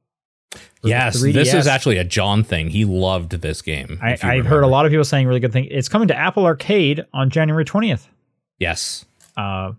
[0.83, 2.69] Yes, this is actually a John thing.
[2.69, 3.99] He loved this game.
[4.03, 5.69] I, have heard a lot of people saying really good things.
[5.71, 8.07] It's coming to Apple Arcade on January 20th.
[8.59, 9.05] Yes.
[9.37, 9.73] Uh,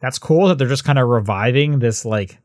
[0.00, 2.38] that's cool that they're just kind of reviving this like,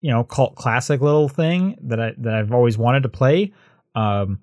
[0.00, 3.52] you know, cult classic little thing that I that I've always wanted to play.
[3.94, 4.40] Um,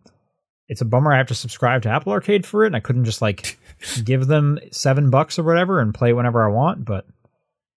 [0.68, 3.06] it's a bummer I have to subscribe to Apple Arcade for it, and I couldn't
[3.06, 3.58] just like
[4.04, 6.86] give them seven bucks or whatever and play whenever I want.
[6.86, 7.06] But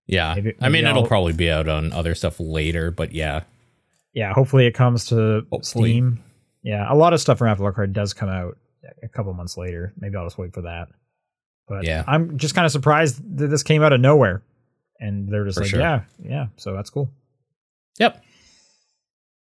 [0.06, 0.34] Yeah.
[0.34, 3.42] Maybe- I mean, maybe it'll I'll- probably be out on other stuff later, but yeah.
[4.18, 5.92] Yeah, hopefully it comes to Hopefully.
[5.92, 6.22] Steam.
[6.62, 8.56] Yeah, a lot of stuff from Apple Arcade does come out
[9.02, 9.92] a couple months later.
[9.98, 10.88] Maybe I'll just wait for that.
[11.68, 12.02] But Yeah.
[12.06, 14.42] I'm just kind of surprised that this came out of nowhere,
[14.98, 15.80] and they're just For like, sure.
[15.80, 16.46] yeah, yeah.
[16.56, 17.10] So that's cool.
[18.00, 18.24] Yep.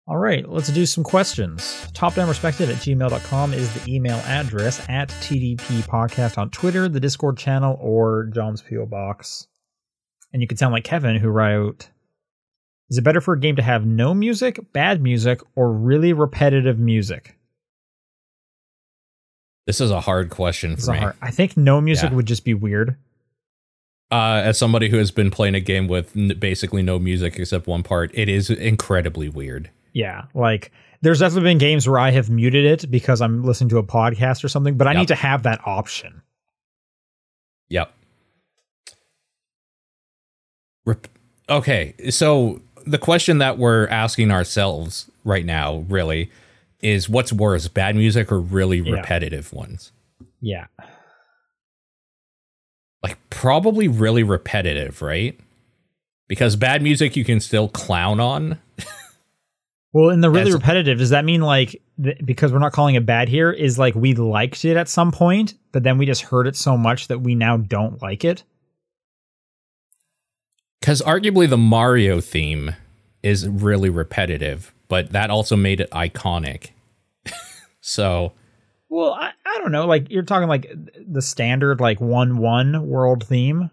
[0.06, 1.62] All right, let's do some questions.
[1.92, 7.78] Topdownperspective at gmail.com is the email address at TDP Podcast on Twitter, the Discord channel,
[7.80, 8.86] or John's P.O.
[8.86, 9.46] Box.
[10.32, 11.88] And you can sound like Kevin, who wrote
[12.90, 16.78] Is it better for a game to have no music, bad music, or really repetitive
[16.78, 17.36] music?
[19.66, 20.98] This is a hard question for me.
[20.98, 21.16] hard.
[21.22, 22.16] I think no music Yeah.
[22.16, 22.96] would just be weird.
[24.10, 27.66] Uh, as somebody who has been playing a game with n- basically no music except
[27.66, 29.70] one part, it is incredibly weird.
[29.94, 30.70] Yeah, like
[31.00, 34.44] there's definitely been games where I have muted it because I'm listening to a podcast
[34.44, 34.98] or something, but I Yep.
[34.98, 36.20] need to have that option.
[37.70, 37.90] Yep.
[40.84, 41.08] Rep-
[41.48, 46.30] okay, so the question that we're asking ourselves right now, really,
[46.80, 48.94] is what's worse, bad music or really Yeah.
[48.94, 49.92] repetitive ones?
[50.40, 50.66] Yeah.
[53.02, 55.38] Like, probably really repetitive, right?
[56.28, 58.58] Because bad music you can still clown on.
[59.94, 62.94] Well, in the really As- repetitive, does that mean like th- because we're not calling
[62.94, 66.22] it bad here is like we liked it at some point, but then we just
[66.22, 68.42] heard it so much that we now don't like it?
[70.82, 72.74] Because arguably the Mario theme
[73.22, 76.70] is really repetitive, but that also made it iconic.
[77.80, 78.32] so,
[78.88, 79.86] Well, I, I don't know.
[79.86, 80.74] Like you're talking like
[81.06, 83.70] the standard like one one world theme.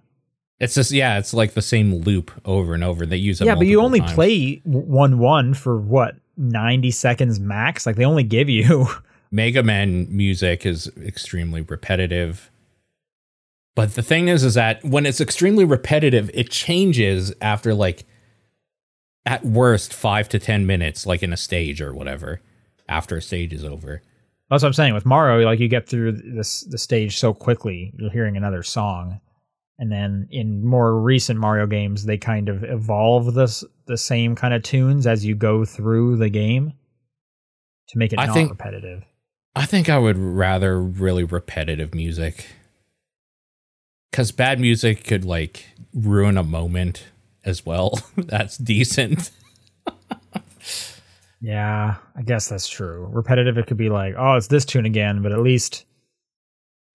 [0.59, 3.07] It's just yeah, it's like the same loop over and over.
[3.07, 3.45] They use it.
[3.45, 4.13] yeah, but you only times.
[4.13, 7.87] play one one for what ninety seconds max.
[7.87, 8.87] Like they only give you.
[9.31, 12.51] Mega Man music is extremely repetitive.
[13.79, 18.05] But the thing is, is that when it's extremely repetitive, it changes after like
[19.25, 22.41] at worst five to ten minutes, like in a stage or whatever.
[22.89, 24.01] After a stage is over.
[24.49, 25.45] That's what I'm saying with Mario.
[25.45, 29.21] Like you get through this the stage so quickly, you're hearing another song,
[29.77, 34.53] and then in more recent Mario games, they kind of evolve this the same kind
[34.53, 36.73] of tunes as you go through the game
[37.89, 39.03] to make it I not think- repetitive.
[39.55, 42.47] I think I would rather really repetitive music.
[44.11, 47.05] Cause bad music could like ruin a moment
[47.45, 47.99] as well.
[48.17, 49.31] That's decent.
[51.41, 53.07] Yeah, I guess that's true.
[53.11, 55.85] Repetitive, it could be like, oh, it's this tune again, but at least,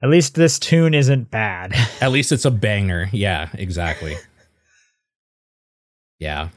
[0.03, 1.73] at least this tune isn't bad.
[2.03, 3.09] At least it's a banger.
[3.11, 4.17] Yeah, exactly.
[6.19, 6.51] yeah.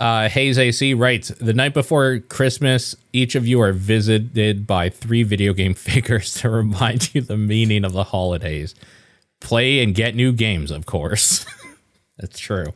[0.00, 5.22] Uh, Hayes AC writes The night before Christmas, each of you are visited by three
[5.22, 8.74] video game figures to remind you the meaning of the holidays.
[9.44, 11.46] Play and get new games, of course.
[12.18, 12.72] That's true.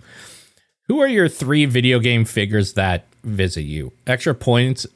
[0.86, 3.92] Who are your three video game figures that visit you?
[4.06, 4.86] Extra points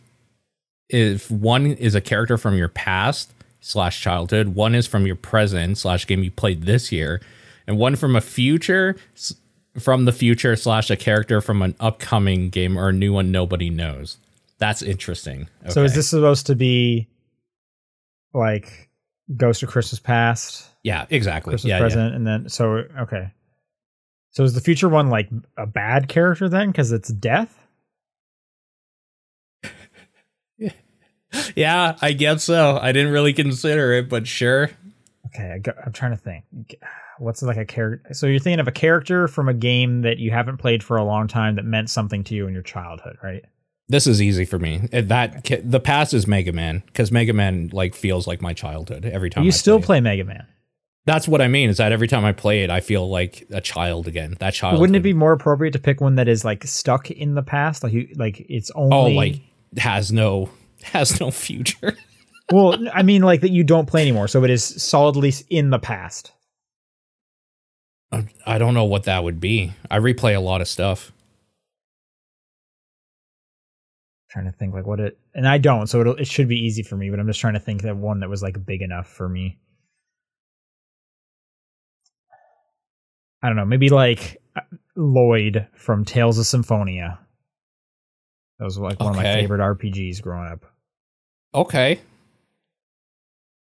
[0.92, 5.78] if one is a character from your past slash childhood, one is from your present
[5.78, 7.20] slash game you played this year,
[7.66, 8.96] and one from a future
[9.78, 13.70] from the future slash a character from an upcoming game or a new one nobody
[13.70, 14.18] knows.
[14.58, 15.48] That's interesting.
[15.70, 17.08] So is this supposed to be
[18.34, 18.90] like
[19.36, 20.68] Ghost of Christmas Past?
[20.82, 21.52] yeah, exactly.
[21.52, 23.32] Christmas yeah, present, and then so okay.
[24.30, 25.28] So is the future one like
[25.58, 27.58] a bad character then because it's death?
[30.58, 30.70] yeah.
[31.56, 32.78] Yeah, I guess so.
[32.78, 34.70] I didn't really consider it, but sure.
[35.28, 36.44] Okay, I go, I'm trying to think.
[37.18, 38.12] What's like a character?
[38.12, 41.04] So you're thinking of a character from a game that you haven't played for a
[41.04, 43.46] long time that meant something to you in your childhood, right?
[43.92, 44.88] This is easy for me.
[44.90, 49.28] That the past is Mega Man because Mega Man like feels like my childhood every
[49.28, 49.44] time.
[49.44, 50.46] you I still play, play Mega Man.
[51.04, 51.68] That's what I mean.
[51.68, 54.38] Is that every time I play it, I feel like a child again.
[54.40, 54.80] That child.
[54.80, 57.82] Wouldn't it be more appropriate to pick one that is like stuck in the past,
[57.82, 59.40] like you, like it's only Oh, like
[59.76, 60.48] has no
[60.84, 61.94] has no future.
[62.50, 65.78] well, I mean like that you don't play anymore, so it is solidly in the
[65.78, 66.32] past.
[68.46, 69.74] I don't know what that would be.
[69.90, 71.12] I replay a lot of stuff.
[74.32, 76.82] Trying to think like what it, and I don't, so it'll, it should be easy
[76.82, 77.10] for me.
[77.10, 79.58] But I'm just trying to think of one that was like big enough for me.
[83.42, 84.60] I don't know, maybe like uh,
[84.96, 87.18] Lloyd from Tales of Symphonia.
[88.58, 90.64] That was like one of my favorite RPGs growing up.
[91.54, 92.00] Okay.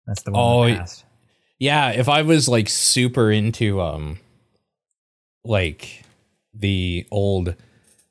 [0.07, 0.85] That's the one Oh,
[1.59, 4.19] Yeah, if I was like super into um
[5.45, 6.03] like
[6.53, 7.55] the old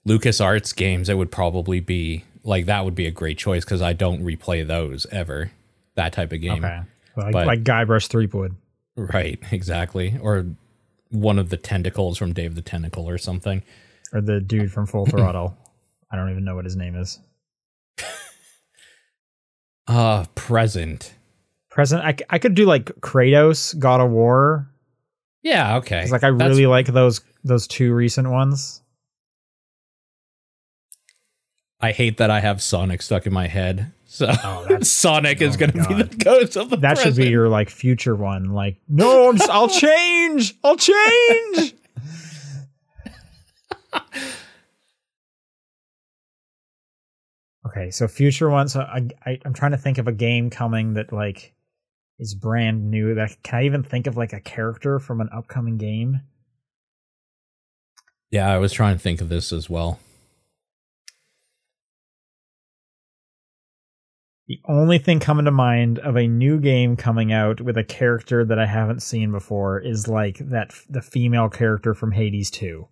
[0.08, 3.94] LucasArts games, it would probably be like that would be a great choice because I
[3.94, 5.52] don't replay those ever.
[5.96, 6.64] That type of game.
[6.64, 6.82] Okay,
[7.18, 8.56] like, But- like Guybrush Threepwood.
[8.96, 10.18] Right, exactly.
[10.22, 10.46] Or
[11.10, 13.62] one of the tentacles from Day of the Tentacle or something.
[14.14, 15.58] or the dude from Full Throttle.
[16.12, 17.20] I don't even know what his name is.
[19.88, 21.14] Uh present.
[21.70, 22.04] Present.
[22.04, 24.70] I, I could do like Kratos, God of War.
[25.42, 26.08] Yeah, okay.
[26.10, 28.81] like I That's- really like those those two recent ones.
[31.82, 33.92] I hate that I have Sonic stuck in my head.
[34.06, 37.30] So Oh, Sonic is oh my gonna be the ghost of the That should be
[37.30, 38.52] your like future one.
[38.52, 40.54] Like no, I'm just, I'll change.
[40.64, 41.74] I'll change.
[47.66, 48.74] okay, so future ones.
[48.74, 51.54] So I, I I'm trying to think of a game coming that like
[52.20, 53.16] is brand new.
[53.16, 56.22] That can I even think of like a character from an upcoming game?
[58.30, 60.00] Yeah, I was trying to think of this as well.
[64.52, 68.44] The only thing coming to mind of a new game coming out with a character
[68.44, 72.86] that I haven't seen before is like that the female character from Hades 2.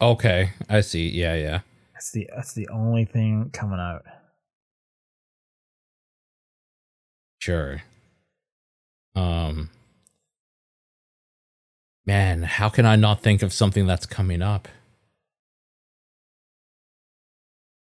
[0.00, 1.10] Okay, I see.
[1.10, 1.60] Yeah, yeah.
[1.92, 4.06] That's the that's the only thing coming out.
[7.40, 7.82] Sure.
[9.14, 9.68] Um
[12.06, 14.68] Man, how can I not think of something that's coming up?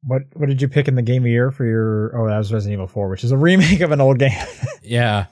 [0.03, 2.53] What what did you pick in the game of year for your oh that was
[2.53, 4.31] Resident Evil 4, which is a remake of an old game.
[4.83, 5.27] Yeah.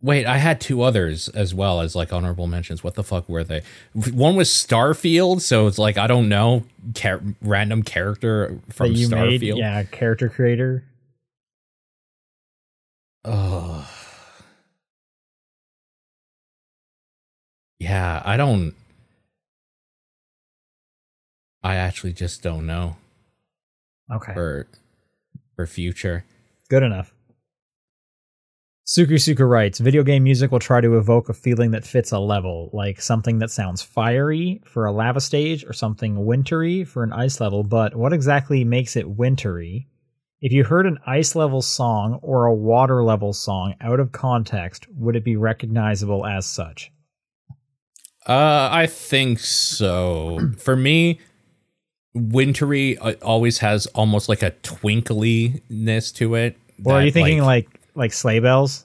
[0.00, 2.82] Wait, I had two others as well as like honorable mentions.
[2.82, 3.62] What the fuck were they?
[3.94, 6.64] One was Starfield, so it's like I don't know,
[6.94, 9.10] char- random character from Starfield.
[9.30, 10.82] made, yeah, character creator.
[13.24, 13.88] Oh.
[17.78, 18.74] Yeah, I don't.
[21.62, 22.96] I actually just don't know
[24.12, 24.34] Okay.
[24.34, 24.66] for
[25.56, 26.24] for future.
[26.68, 27.14] Good enough.
[28.84, 32.18] Suku Suku writes, video game music will try to evoke a feeling that fits a
[32.18, 37.12] level, like something that sounds fiery for a lava stage or something wintry for an
[37.12, 39.86] ice level, but what exactly makes it wintry?
[40.40, 44.88] If you heard an ice level song or a water level song out of context,
[44.90, 46.90] would it be recognizable as such?
[48.26, 50.50] Uh, I think so.
[50.58, 51.20] For me,
[52.14, 56.56] wintry uh, always has almost like a twinkliness to it.
[56.84, 58.84] Or are you thinking like like sleigh bells?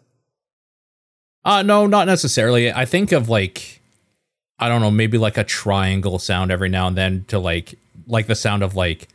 [1.44, 2.72] Uh no, not necessarily.
[2.72, 3.82] I think of like
[4.60, 7.76] I don't know, maybe like a triangle sound every now and then to like
[8.08, 9.08] like the sound of like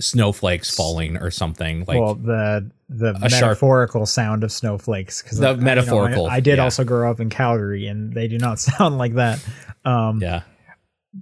[0.00, 1.84] snowflakes falling or something.
[1.86, 6.40] Like well, the the a sharp- metaphorical sound of snowflakes because The metaphorical, I, I
[6.40, 6.64] did yeah.
[6.64, 9.44] also grow up in Calgary, and they do not sound like that.
[9.84, 10.42] Um, yeah.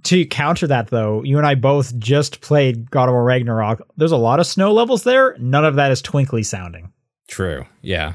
[0.03, 3.81] To counter that, though, you and I both just played God of War Ragnarok.
[3.97, 5.35] There's a lot of snow levels there.
[5.39, 6.93] None of that is twinkly sounding.
[7.27, 7.65] True.
[7.81, 8.13] Yeah.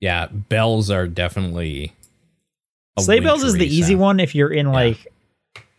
[0.00, 1.92] Yeah, bells are definitely
[3.00, 5.06] Sleigh bells is the wintry easy one if you're in like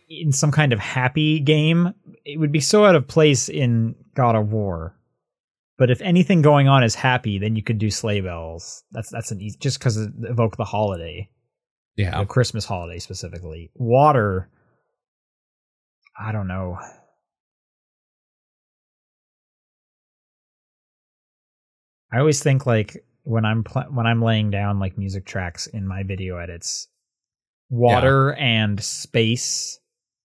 [0.08, 1.94] in some kind of happy game.
[2.24, 4.94] It would be so out of place in God of War.
[5.78, 8.84] But if anything going on is happy, then you could do sleigh bells.
[8.92, 11.28] That's that's an easy just because it evoke the holiday,
[11.96, 12.18] Yeah.
[12.20, 13.70] the Christmas holiday specifically.
[13.74, 14.48] Water,
[16.18, 16.78] I don't know.
[22.12, 25.86] I always think like when I'm pl- when I'm laying down like music tracks in
[25.86, 26.88] my video edits,
[27.68, 29.78] water and space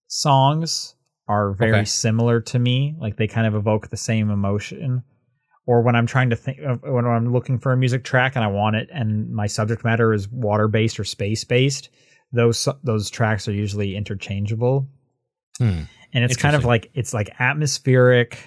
[0.07, 0.95] songs
[1.27, 1.85] are very Okay.
[1.85, 2.95] similar to me.
[2.99, 5.03] Like they kind of evoke the same emotion.
[5.67, 8.47] Or when I'm trying to think when I'm looking for a music track and I
[8.47, 11.89] want it, and my subject matter is water based or space based,
[12.31, 14.87] those those tracks are usually interchangeable.
[15.57, 15.83] Hmm.
[16.13, 18.37] and it's kind of like it's like atmospheric,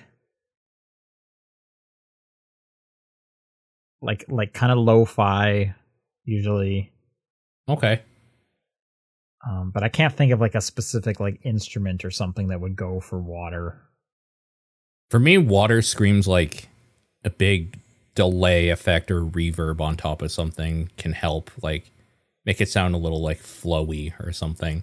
[4.03, 5.75] like like kind of lo-fi
[6.25, 6.93] usually.
[7.69, 8.03] Okay.
[9.49, 12.77] Um, but I can't think of like a specific like instrument or something that would
[12.77, 13.81] go for water.
[15.11, 16.69] For me, water screams like
[17.29, 17.79] a big
[18.15, 21.93] delay effect or reverb on top of something can help like
[22.45, 24.83] make it sound a little like flowy or something.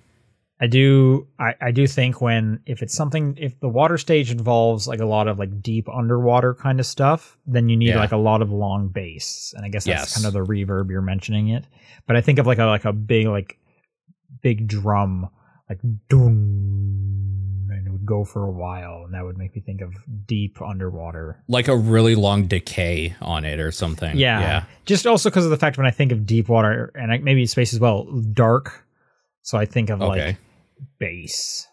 [0.61, 4.87] I do I, I do think when if it's something if the water stage involves
[4.87, 7.99] like a lot of like deep underwater kind of stuff, then you need Yeah.
[7.99, 9.53] like a lot of long bass.
[9.57, 10.15] And I guess that's Yes.
[10.15, 11.65] kind of the reverb you're mentioning it.
[12.07, 13.57] But I think of like a like a big like
[14.41, 15.29] big drum
[15.69, 17.24] like doom and it would
[18.05, 19.93] go for a while and that would make me think of
[20.25, 21.43] deep underwater.
[21.47, 24.17] Like a really long decay on it or something.
[24.17, 24.39] Yeah.
[24.39, 24.63] Yeah.
[24.85, 27.45] Just also because of the fact when I think of deep water and I, maybe
[27.45, 28.03] space as well,
[28.33, 28.85] dark.
[29.41, 30.25] So I think of Okay.
[30.27, 30.37] like
[30.99, 31.67] bass.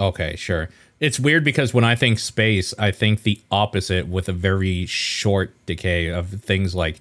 [0.00, 0.70] Okay, sure.
[0.98, 5.52] It's weird because when I think space, I think the opposite with a very short
[5.66, 7.00] decay of things like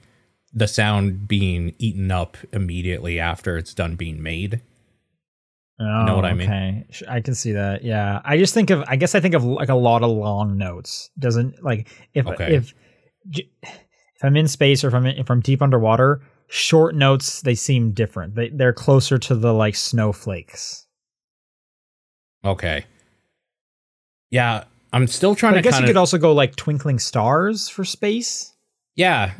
[0.53, 4.61] the sound being eaten up immediately after it's done being made.
[5.81, 6.49] Oh, know what I oh, mean?
[6.49, 7.83] Okay, I can see that.
[7.83, 8.83] Yeah, I just think of.
[8.87, 11.09] I guess I think of like a lot of long notes.
[11.17, 12.55] Doesn't like if Okay.
[12.55, 12.73] if
[13.33, 17.55] if I'm in space or if I'm in, if I'm deep underwater, short notes they
[17.55, 18.35] seem different.
[18.35, 20.85] They they're closer to the like snowflakes.
[22.43, 22.85] Okay.
[24.31, 26.99] Yeah, I'm still trying But I to guess kind you could also go like twinkling
[26.99, 28.53] stars for space.
[28.95, 29.31] Yeah,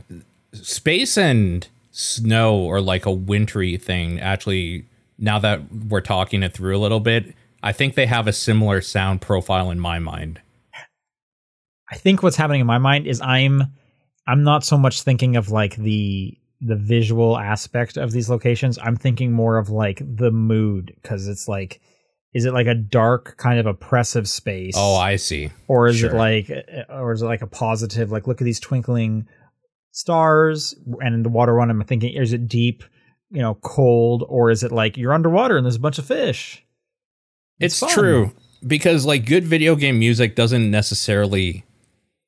[0.53, 4.19] space and snow or like a wintry thing.
[4.19, 4.85] Actually,
[5.19, 8.81] now that we're talking it through a little bit, I think they have a similar
[8.81, 10.41] sound profile in my mind.
[11.91, 13.63] I think what's happening in my mind is I'm
[14.27, 18.77] I'm not so much thinking of like the the visual aspect of these locations.
[18.77, 21.81] I'm thinking more of like the mood because it's like
[22.33, 24.75] is it like a dark kind of oppressive space?
[24.77, 25.49] Oh, I see.
[25.67, 26.11] or is sure.
[26.11, 29.27] it like uh, or is it like a positive like look at these twinkling
[29.91, 32.83] stars and the water one I'm thinking is it deep,
[33.31, 36.63] you know, cold or is it like you're underwater and there's a bunch of fish?
[37.59, 37.89] It's, fun.
[37.89, 38.31] true
[38.65, 41.65] because like good video game music doesn't necessarily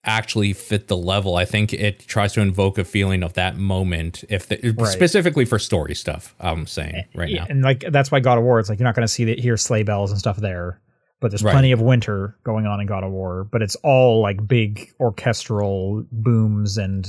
[0.03, 1.35] actually fit the level.
[1.35, 4.87] I think it tries to invoke a feeling of that moment if the, Right.
[4.87, 6.35] specifically for story stuff.
[6.39, 7.47] I'm saying eh, right Yeah, now.
[7.49, 9.35] And like that's why God of War, it's like you're not going to see the,
[9.35, 10.81] hear sleigh bells and stuff there,
[11.19, 11.51] but there's Right.
[11.51, 13.43] plenty of winter going on in God of War.
[13.43, 17.07] But it's all like big orchestral booms and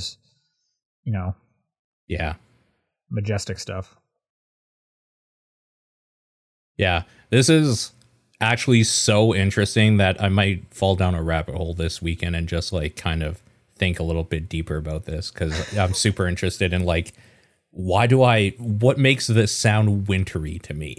[1.03, 1.35] you know
[2.07, 2.35] Yeah.
[3.13, 3.95] Majestic stuff.
[6.77, 7.91] Yeah, this is
[8.41, 12.73] actually so interesting that I might fall down a rabbit hole this weekend and just
[12.73, 13.41] like kind of
[13.75, 17.13] think a little bit deeper about this because I'm super interested in like
[17.71, 20.97] why do I what makes this sound wintry to me?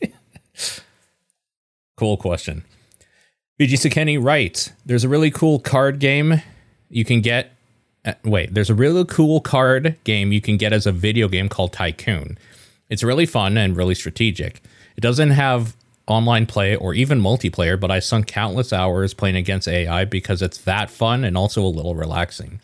[1.96, 2.64] cool question.
[3.60, 6.42] BG Sekeni writes, there's a really cool card game
[6.88, 7.53] you can get.
[8.04, 11.48] Uh, wait, there's a really cool card game you can get as a video game
[11.48, 12.38] called Tycoon.
[12.88, 14.62] It's really fun and really strategic.
[14.96, 15.74] It doesn't have
[16.06, 20.58] online play or even multiplayer, but I sunk countless hours playing against AI because it's
[20.58, 22.60] that fun and also a little relaxing.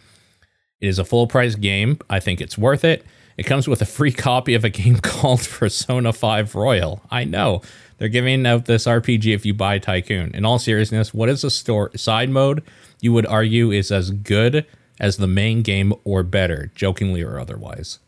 [0.81, 1.99] It is a full price game.
[2.09, 3.05] I think it's worth it.
[3.37, 7.03] It comes with a free copy of a game called Persona 5 Royal.
[7.11, 7.63] I know.
[7.97, 10.35] They're giving out this RPG if you buy Tycoon.
[10.35, 12.63] In all seriousness, what is a store side mode
[13.01, 14.67] you would argue is as good
[15.01, 17.99] as the main game or better, jokingly or otherwise?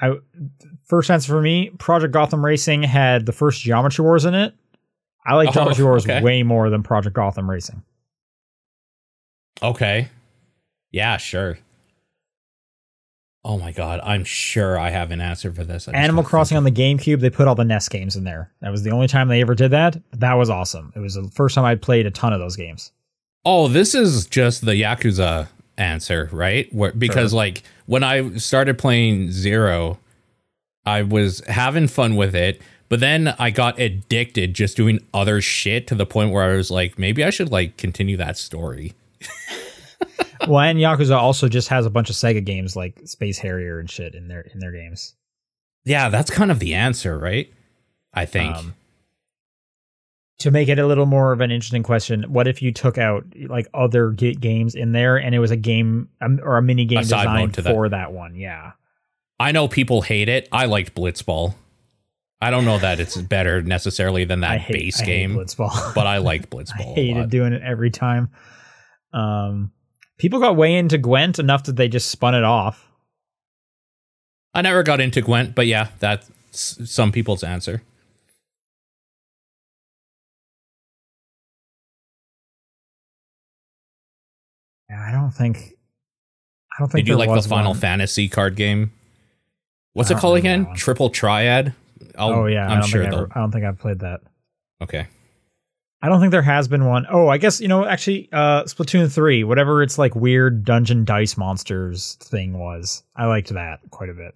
[0.00, 0.14] I
[0.86, 4.54] first answer for me, Project Gotham Racing had the first Geometry Wars in it.
[5.26, 6.22] I like Oh, Geometry Wars okay.
[6.22, 7.82] way more than Project Gotham Racing.
[9.62, 10.08] Okay.
[10.90, 11.58] Yeah, sure.
[13.44, 15.88] Oh my god, I'm sure I have an answer for this.
[15.88, 18.50] Animal Crossing on the GameCube, they put all the NES games in there.
[18.60, 19.96] That was the only time they ever did that.
[20.12, 20.92] That was awesome.
[20.94, 22.92] It was the first time I played a ton of those games.
[23.44, 26.72] Oh, this is just the Yakuza answer, right?
[26.74, 29.98] Where, because like when I started playing Zero,
[30.84, 35.86] I was having fun with it, but then I got addicted just doing other shit
[35.88, 38.94] to the point where I was like, maybe I should like continue that story.
[40.48, 43.90] well, and Yakuza also just has a bunch of Sega games like Space Harrier and
[43.90, 45.14] shit in their in their games.
[45.84, 47.52] Yeah, that's kind of the answer, right?
[48.12, 48.54] I think.
[48.54, 48.74] Um,
[50.40, 53.24] to make it a little more of an interesting question, what if you took out
[53.48, 56.84] like other g- games in there and it was a game um, or a mini
[56.84, 57.72] game A designed to that.
[57.74, 58.34] for that one?
[58.34, 58.72] Yeah.
[59.38, 60.48] I know people hate it.
[60.52, 61.54] I liked Blitzball.
[62.42, 65.34] I don't know that it's better necessarily than I that hate, base I hate game,
[65.36, 65.94] Blitzball.
[65.94, 66.86] but I liked I Blitzball.
[66.86, 66.96] lot.
[66.96, 68.30] hated doing it every time.
[69.12, 69.72] Um,
[70.18, 72.86] people got way into Gwent enough that they just spun it off.
[74.54, 77.82] I never got into Gwent, but yeah, that's some people's answer.
[84.90, 85.56] Yeah, I don't think.
[85.58, 87.80] I don't They think do there like the Final one.
[87.80, 88.92] Fantasy card game.
[89.92, 90.72] What's it called again?
[90.74, 91.74] Triple Triad.
[92.18, 94.00] I'll, oh yeah, I I'm don't sure think I, ever, I don't think I've played
[94.00, 94.20] that.
[94.82, 95.06] Okay.
[96.02, 97.06] I don't think there has been one.
[97.10, 101.36] Oh, I guess you know actually uh Splatoon 3, whatever its like weird dungeon dice
[101.36, 103.02] monsters thing was.
[103.14, 104.34] I liked that quite a bit.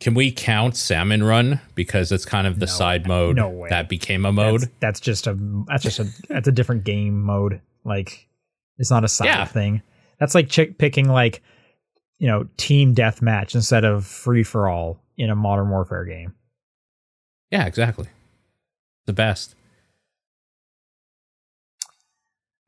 [0.00, 3.68] Can we count Salmon Run because it's kind of the No, side mode no way.
[3.68, 4.62] that became a mode?
[4.62, 5.36] That's, that's just a
[5.68, 7.60] that's just a that's a different game mode.
[7.84, 8.26] Like
[8.78, 9.44] it's not a side Yeah.
[9.44, 9.82] thing.
[10.18, 11.42] That's like chick picking like
[12.18, 16.34] you know team deathmatch instead of free for all in a modern warfare game.
[17.50, 18.06] Yeah, exactly.
[19.06, 19.54] The best.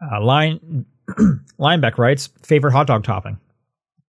[0.02, 0.84] Uh, line
[1.59, 3.38] Lineback writes favorite hot dog topping.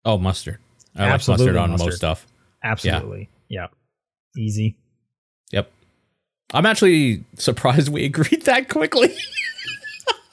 [0.05, 0.57] Oh, mustard.
[0.95, 1.87] I Absolutely like mustard on mustard.
[1.87, 2.27] most stuff.
[2.63, 3.67] Absolutely, yeah,
[4.37, 4.77] easy.
[5.51, 5.71] Yep.
[6.53, 9.13] I'm actually surprised we agreed that quickly.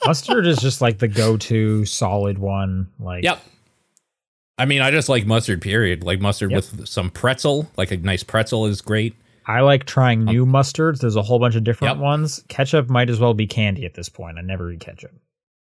[0.05, 2.89] Mustard is just like the go-to solid one.
[2.99, 3.41] Like, yep.
[4.57, 6.03] I mean, I just like mustard, period.
[6.03, 6.55] Like mustard Yep.
[6.77, 7.69] with some pretzel.
[7.77, 9.15] Like a nice pretzel is great.
[9.47, 10.99] I like trying new um, mustards.
[10.99, 12.01] There's a whole bunch of different Yep.
[12.03, 12.43] ones.
[12.47, 14.37] Ketchup might as well be candy at this point.
[14.37, 15.11] I never eat ketchup.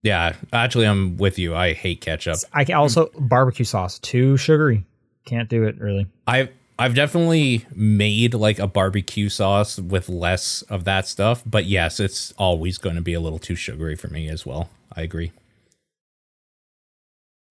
[0.02, 1.54] Yeah, actually, I'm with you.
[1.54, 2.38] I hate ketchup.
[2.52, 4.84] I also barbecue sauce too sugary.
[5.26, 6.06] Can't do it really.
[6.26, 11.98] I've I've definitely made like a barbecue sauce with less of that stuff, but yes,
[11.98, 14.70] it's always going to be a little too sugary for me as well.
[14.94, 15.32] I agree.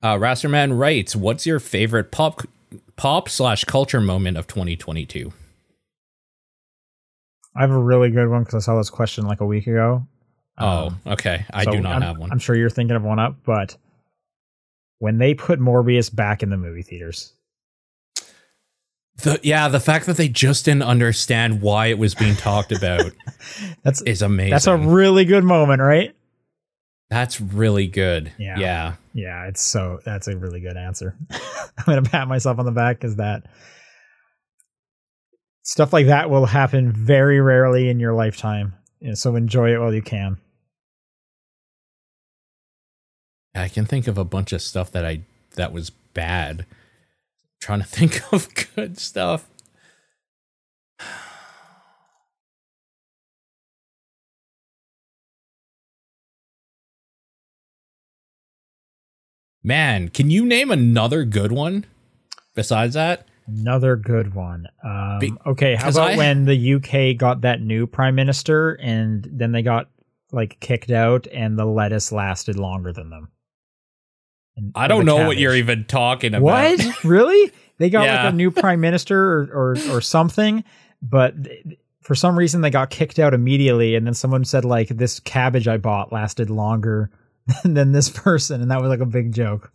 [0.02, 2.42] Uh, Rasterman writes, "What's your favorite pop
[2.96, 5.34] pop slash culture moment of 2022?"
[7.56, 10.06] I have a really good one because I saw this question like a week ago.
[10.60, 11.44] Oh, Um, okay.
[11.52, 12.32] I so do not I'm, have one.
[12.32, 13.76] I'm sure you're thinking of one up, but
[15.00, 17.34] when they put Morbius back in the movie theaters,
[19.24, 23.12] The, yeah, the fact that they just didn't understand why it was being talked about
[23.84, 24.52] that's is amazing.
[24.52, 26.16] that's a really good moment, right?
[27.10, 28.32] That's really good.
[28.38, 28.60] Yeah.
[28.60, 28.94] yeah.
[29.14, 31.16] Yeah, it's so that's a really good answer.
[31.32, 33.48] I'm gonna pat myself on the back because that
[35.64, 38.76] stuff like that will happen very rarely in your lifetime.
[39.14, 40.38] So enjoy it while you can.
[43.56, 45.22] I can think of a bunch of stuff that I
[45.56, 46.66] that was bad.
[47.60, 49.50] Trying to think of good stuff.
[59.64, 61.86] Man, can you name another good one
[62.56, 63.28] besides that?
[63.48, 64.68] Another good one.
[64.84, 69.28] Um, Be- okay, how about I- when the UK got that new prime minister and
[69.32, 69.90] then they got
[70.32, 73.30] like kicked out and the lettuce lasted longer than them?
[74.58, 76.42] And- I don't the know what you're even talking about.
[76.44, 77.04] What?
[77.06, 77.52] really?
[77.78, 78.24] They got Yeah.
[78.26, 80.64] like a new prime minister or, or or something,
[81.02, 84.88] but th- for some reason they got kicked out immediately, and then someone said like
[84.90, 87.12] this cabbage I bought lasted longer
[87.64, 89.72] than this person, and that was like a big joke.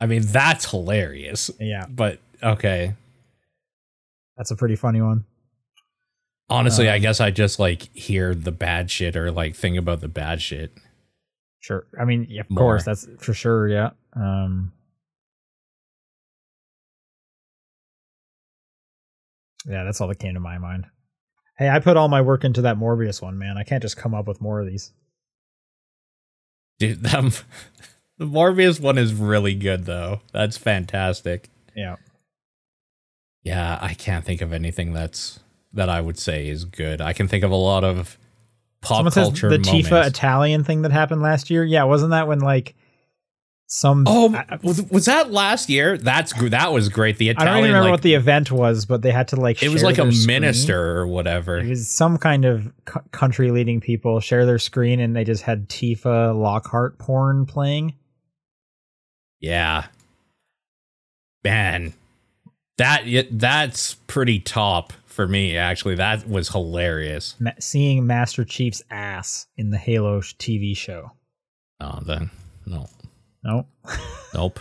[0.00, 1.50] I mean, that's hilarious.
[1.60, 2.94] Yeah, But okay.
[4.36, 5.24] that's a pretty funny one.
[6.50, 10.00] Honestly, I Um, guess I just like hear the bad shit or like think about
[10.00, 10.72] the bad shit.
[11.66, 11.84] Sure.
[12.00, 12.58] I mean, yeah, of More.
[12.60, 13.66] course, that's for sure.
[13.66, 13.90] Yeah.
[14.14, 14.70] Um,
[19.66, 20.86] yeah, that's all that came to my mind.
[21.58, 23.58] Hey, I put all my work into that Morbius one, man.
[23.58, 24.92] I can't just come up with more of these.
[26.78, 27.32] Dude, them,
[28.16, 30.20] the Morbius one is really good though.
[30.32, 31.48] That's fantastic.
[31.74, 31.96] Yeah.
[33.42, 35.40] Yeah, I can't think of anything that's
[35.72, 37.00] that I would say is good.
[37.00, 38.18] I can think of a lot of
[38.86, 39.88] pop Someone culture the moments.
[39.88, 41.64] Tifa Italian thing that happened last year.
[41.64, 42.74] Yeah, wasn't that when like
[43.66, 44.04] some?
[44.06, 45.98] oh, I, was, was that last year?
[45.98, 47.18] That's that was great.
[47.18, 47.48] The Italian.
[47.48, 49.62] I don't even remember like, what the event was, but they had to like.
[49.62, 50.26] it was like a screen.
[50.26, 51.58] minister or whatever.
[51.58, 55.42] It was some kind of c- country leading people share their screen, and they just
[55.42, 57.94] had Tifa Lockhart porn playing.
[59.40, 59.86] Yeah.
[61.44, 61.92] Man.
[62.78, 65.96] That that's pretty top for me actually.
[65.96, 67.34] That was hilarious.
[67.40, 71.10] Ma- seeing Master Chief's ass in the Halo TV show.
[71.80, 72.30] Oh, then
[72.66, 72.86] no.
[73.42, 73.66] Nope.
[74.34, 74.60] Nope.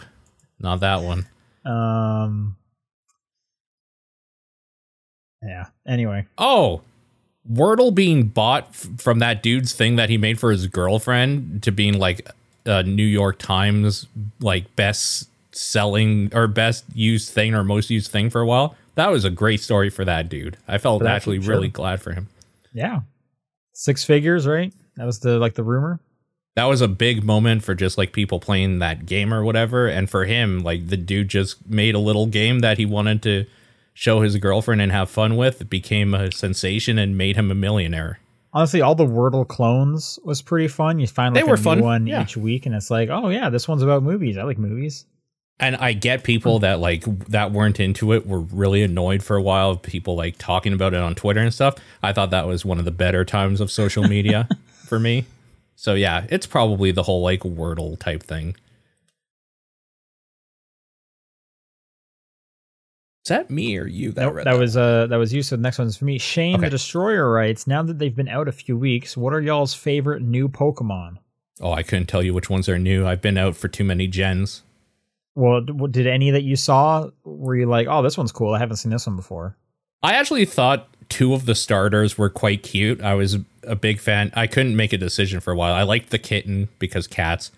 [0.60, 1.28] Not that one.
[1.66, 2.56] um.
[5.44, 5.66] Yeah.
[5.88, 6.82] Anyway, Oh.
[7.52, 11.72] Wordle being bought f- from that dude's thing that he made for his girlfriend to
[11.72, 12.28] being like
[12.66, 14.08] a New York Times
[14.40, 18.76] like best selling or best used thing or most used thing for a while.
[18.96, 20.58] That was a great story for that dude.
[20.68, 21.54] I felt For actually sure.
[21.54, 22.30] really glad for him.
[22.74, 23.02] yeah,
[23.74, 24.74] six figures, right?
[24.98, 26.00] That was the like the rumor.
[26.56, 30.10] that was a big moment for just like people playing that game or whatever and
[30.10, 33.46] for him like the dude just made a little game that he wanted to
[33.94, 37.56] show his girlfriend and have fun with it became a sensation and made him a
[37.56, 38.20] millionaire
[38.54, 40.98] honestly, all the Wordle clones was pretty fun.
[40.98, 42.22] You find They like were a fun, one yeah.
[42.22, 44.38] each week, and it's like, oh yeah, this one's about movies.
[44.38, 45.06] I like movies.
[45.58, 49.42] And I get people that like that weren't into it were really annoyed for a
[49.42, 49.72] while.
[49.72, 51.76] Of people like talking about it on Twitter and stuff.
[52.04, 54.50] I thought that was one of the better times of social media
[54.86, 55.26] for me.
[55.78, 58.56] So yeah, it's probably the whole like Wordle type thing.
[63.24, 65.42] Is that me or you that Nope, read that was uh that was you.
[65.42, 66.18] So the next one's for me.
[66.20, 66.66] Shane Okay.
[66.66, 70.22] the Destroyer writes, now that they've been out a few weeks, what are y'all's favorite
[70.22, 71.18] new Pokemon?
[71.62, 73.08] Oh, I couldn't tell you which ones are new.
[73.08, 74.62] I've been out for too many gens.
[75.36, 78.54] Well, did any that you saw were you like, oh, this one's cool?
[78.54, 79.58] I haven't seen this one before.
[80.02, 83.02] I actually thought two of the starters were quite cute.
[83.02, 84.32] I was a big fan.
[84.34, 85.74] I couldn't make a decision for a while.
[85.74, 87.52] I liked the kitten because cats.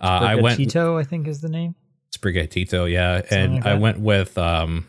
[0.00, 1.74] Uh, I went Tito, I think is the name.
[2.16, 4.86] Sprigatito, yeah, and like I went with um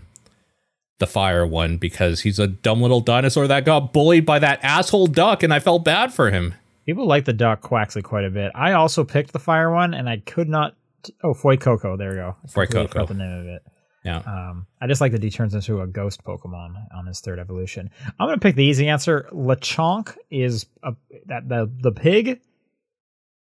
[0.99, 5.07] the fire one because he's a dumb little dinosaur that got bullied by that asshole
[5.07, 6.53] duck, and I felt bad for him.
[6.85, 8.51] People like the duck Quaxly quite a bit.
[8.55, 10.75] I also picked the fire one, and I could not.
[11.23, 11.97] Oh, Fuecoco.
[11.97, 12.35] There we go.
[12.43, 13.07] I Fuecoco.
[13.07, 13.63] the name of it.
[14.03, 17.37] Yeah, Um, I just like that he turns into a ghost Pokemon on his third
[17.37, 17.91] evolution.
[18.19, 19.29] I'm gonna pick the easy answer.
[19.31, 20.95] Lechonk is a,
[21.27, 22.41] that the the pig.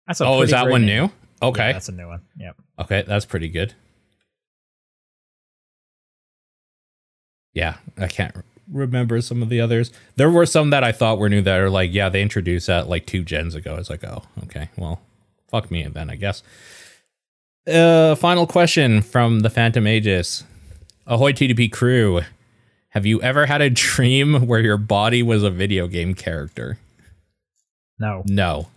[0.05, 1.03] That's a oh, is that great one name.
[1.03, 1.47] new?
[1.47, 2.23] Okay, Yeah, that's a new one.
[2.37, 2.57] Yep.
[2.79, 3.73] okay, that's pretty good.
[7.53, 8.35] Yeah, I can't
[8.71, 9.91] remember some of the others.
[10.15, 12.87] There were some that I thought were new that are like, yeah, they introduced that
[12.89, 13.75] like two gens ago.
[13.77, 15.01] It's like, oh, okay, well,
[15.47, 16.43] fuck me then, I guess.
[17.69, 20.43] Uh, final question from the Phantom Aegis.
[21.05, 22.21] Ahoy TDP crew.
[22.89, 26.77] Have you ever had a dream where your body was a video game character?
[27.99, 28.23] No.
[28.25, 28.67] No.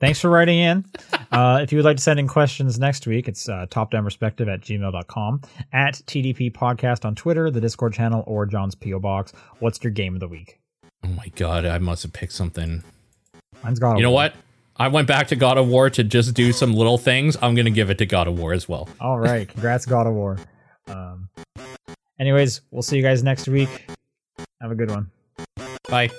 [0.00, 0.84] Thanks for writing in.
[1.30, 4.60] Uh, if you would like to send in questions next week, it's uh, topdownperspective at
[4.60, 5.40] gmail.com,
[5.72, 9.00] at TDP Podcast on Twitter, the Discord channel, or John's P.O.
[9.00, 9.32] Box.
[9.60, 10.60] What's your game of the week?
[11.04, 12.82] Oh my god, I must have picked something.
[13.62, 14.34] Mine's of You know what?
[14.76, 17.36] I went back to God of War to just do some little things.
[17.40, 18.88] I'm gonna give it to God of War as well.
[19.00, 19.48] All right.
[19.48, 20.38] Congrats, God of War.
[20.88, 21.28] Um,
[22.18, 23.86] anyways, we'll see you guys next week.
[24.60, 25.10] Have a good one.
[25.88, 26.10] Bye.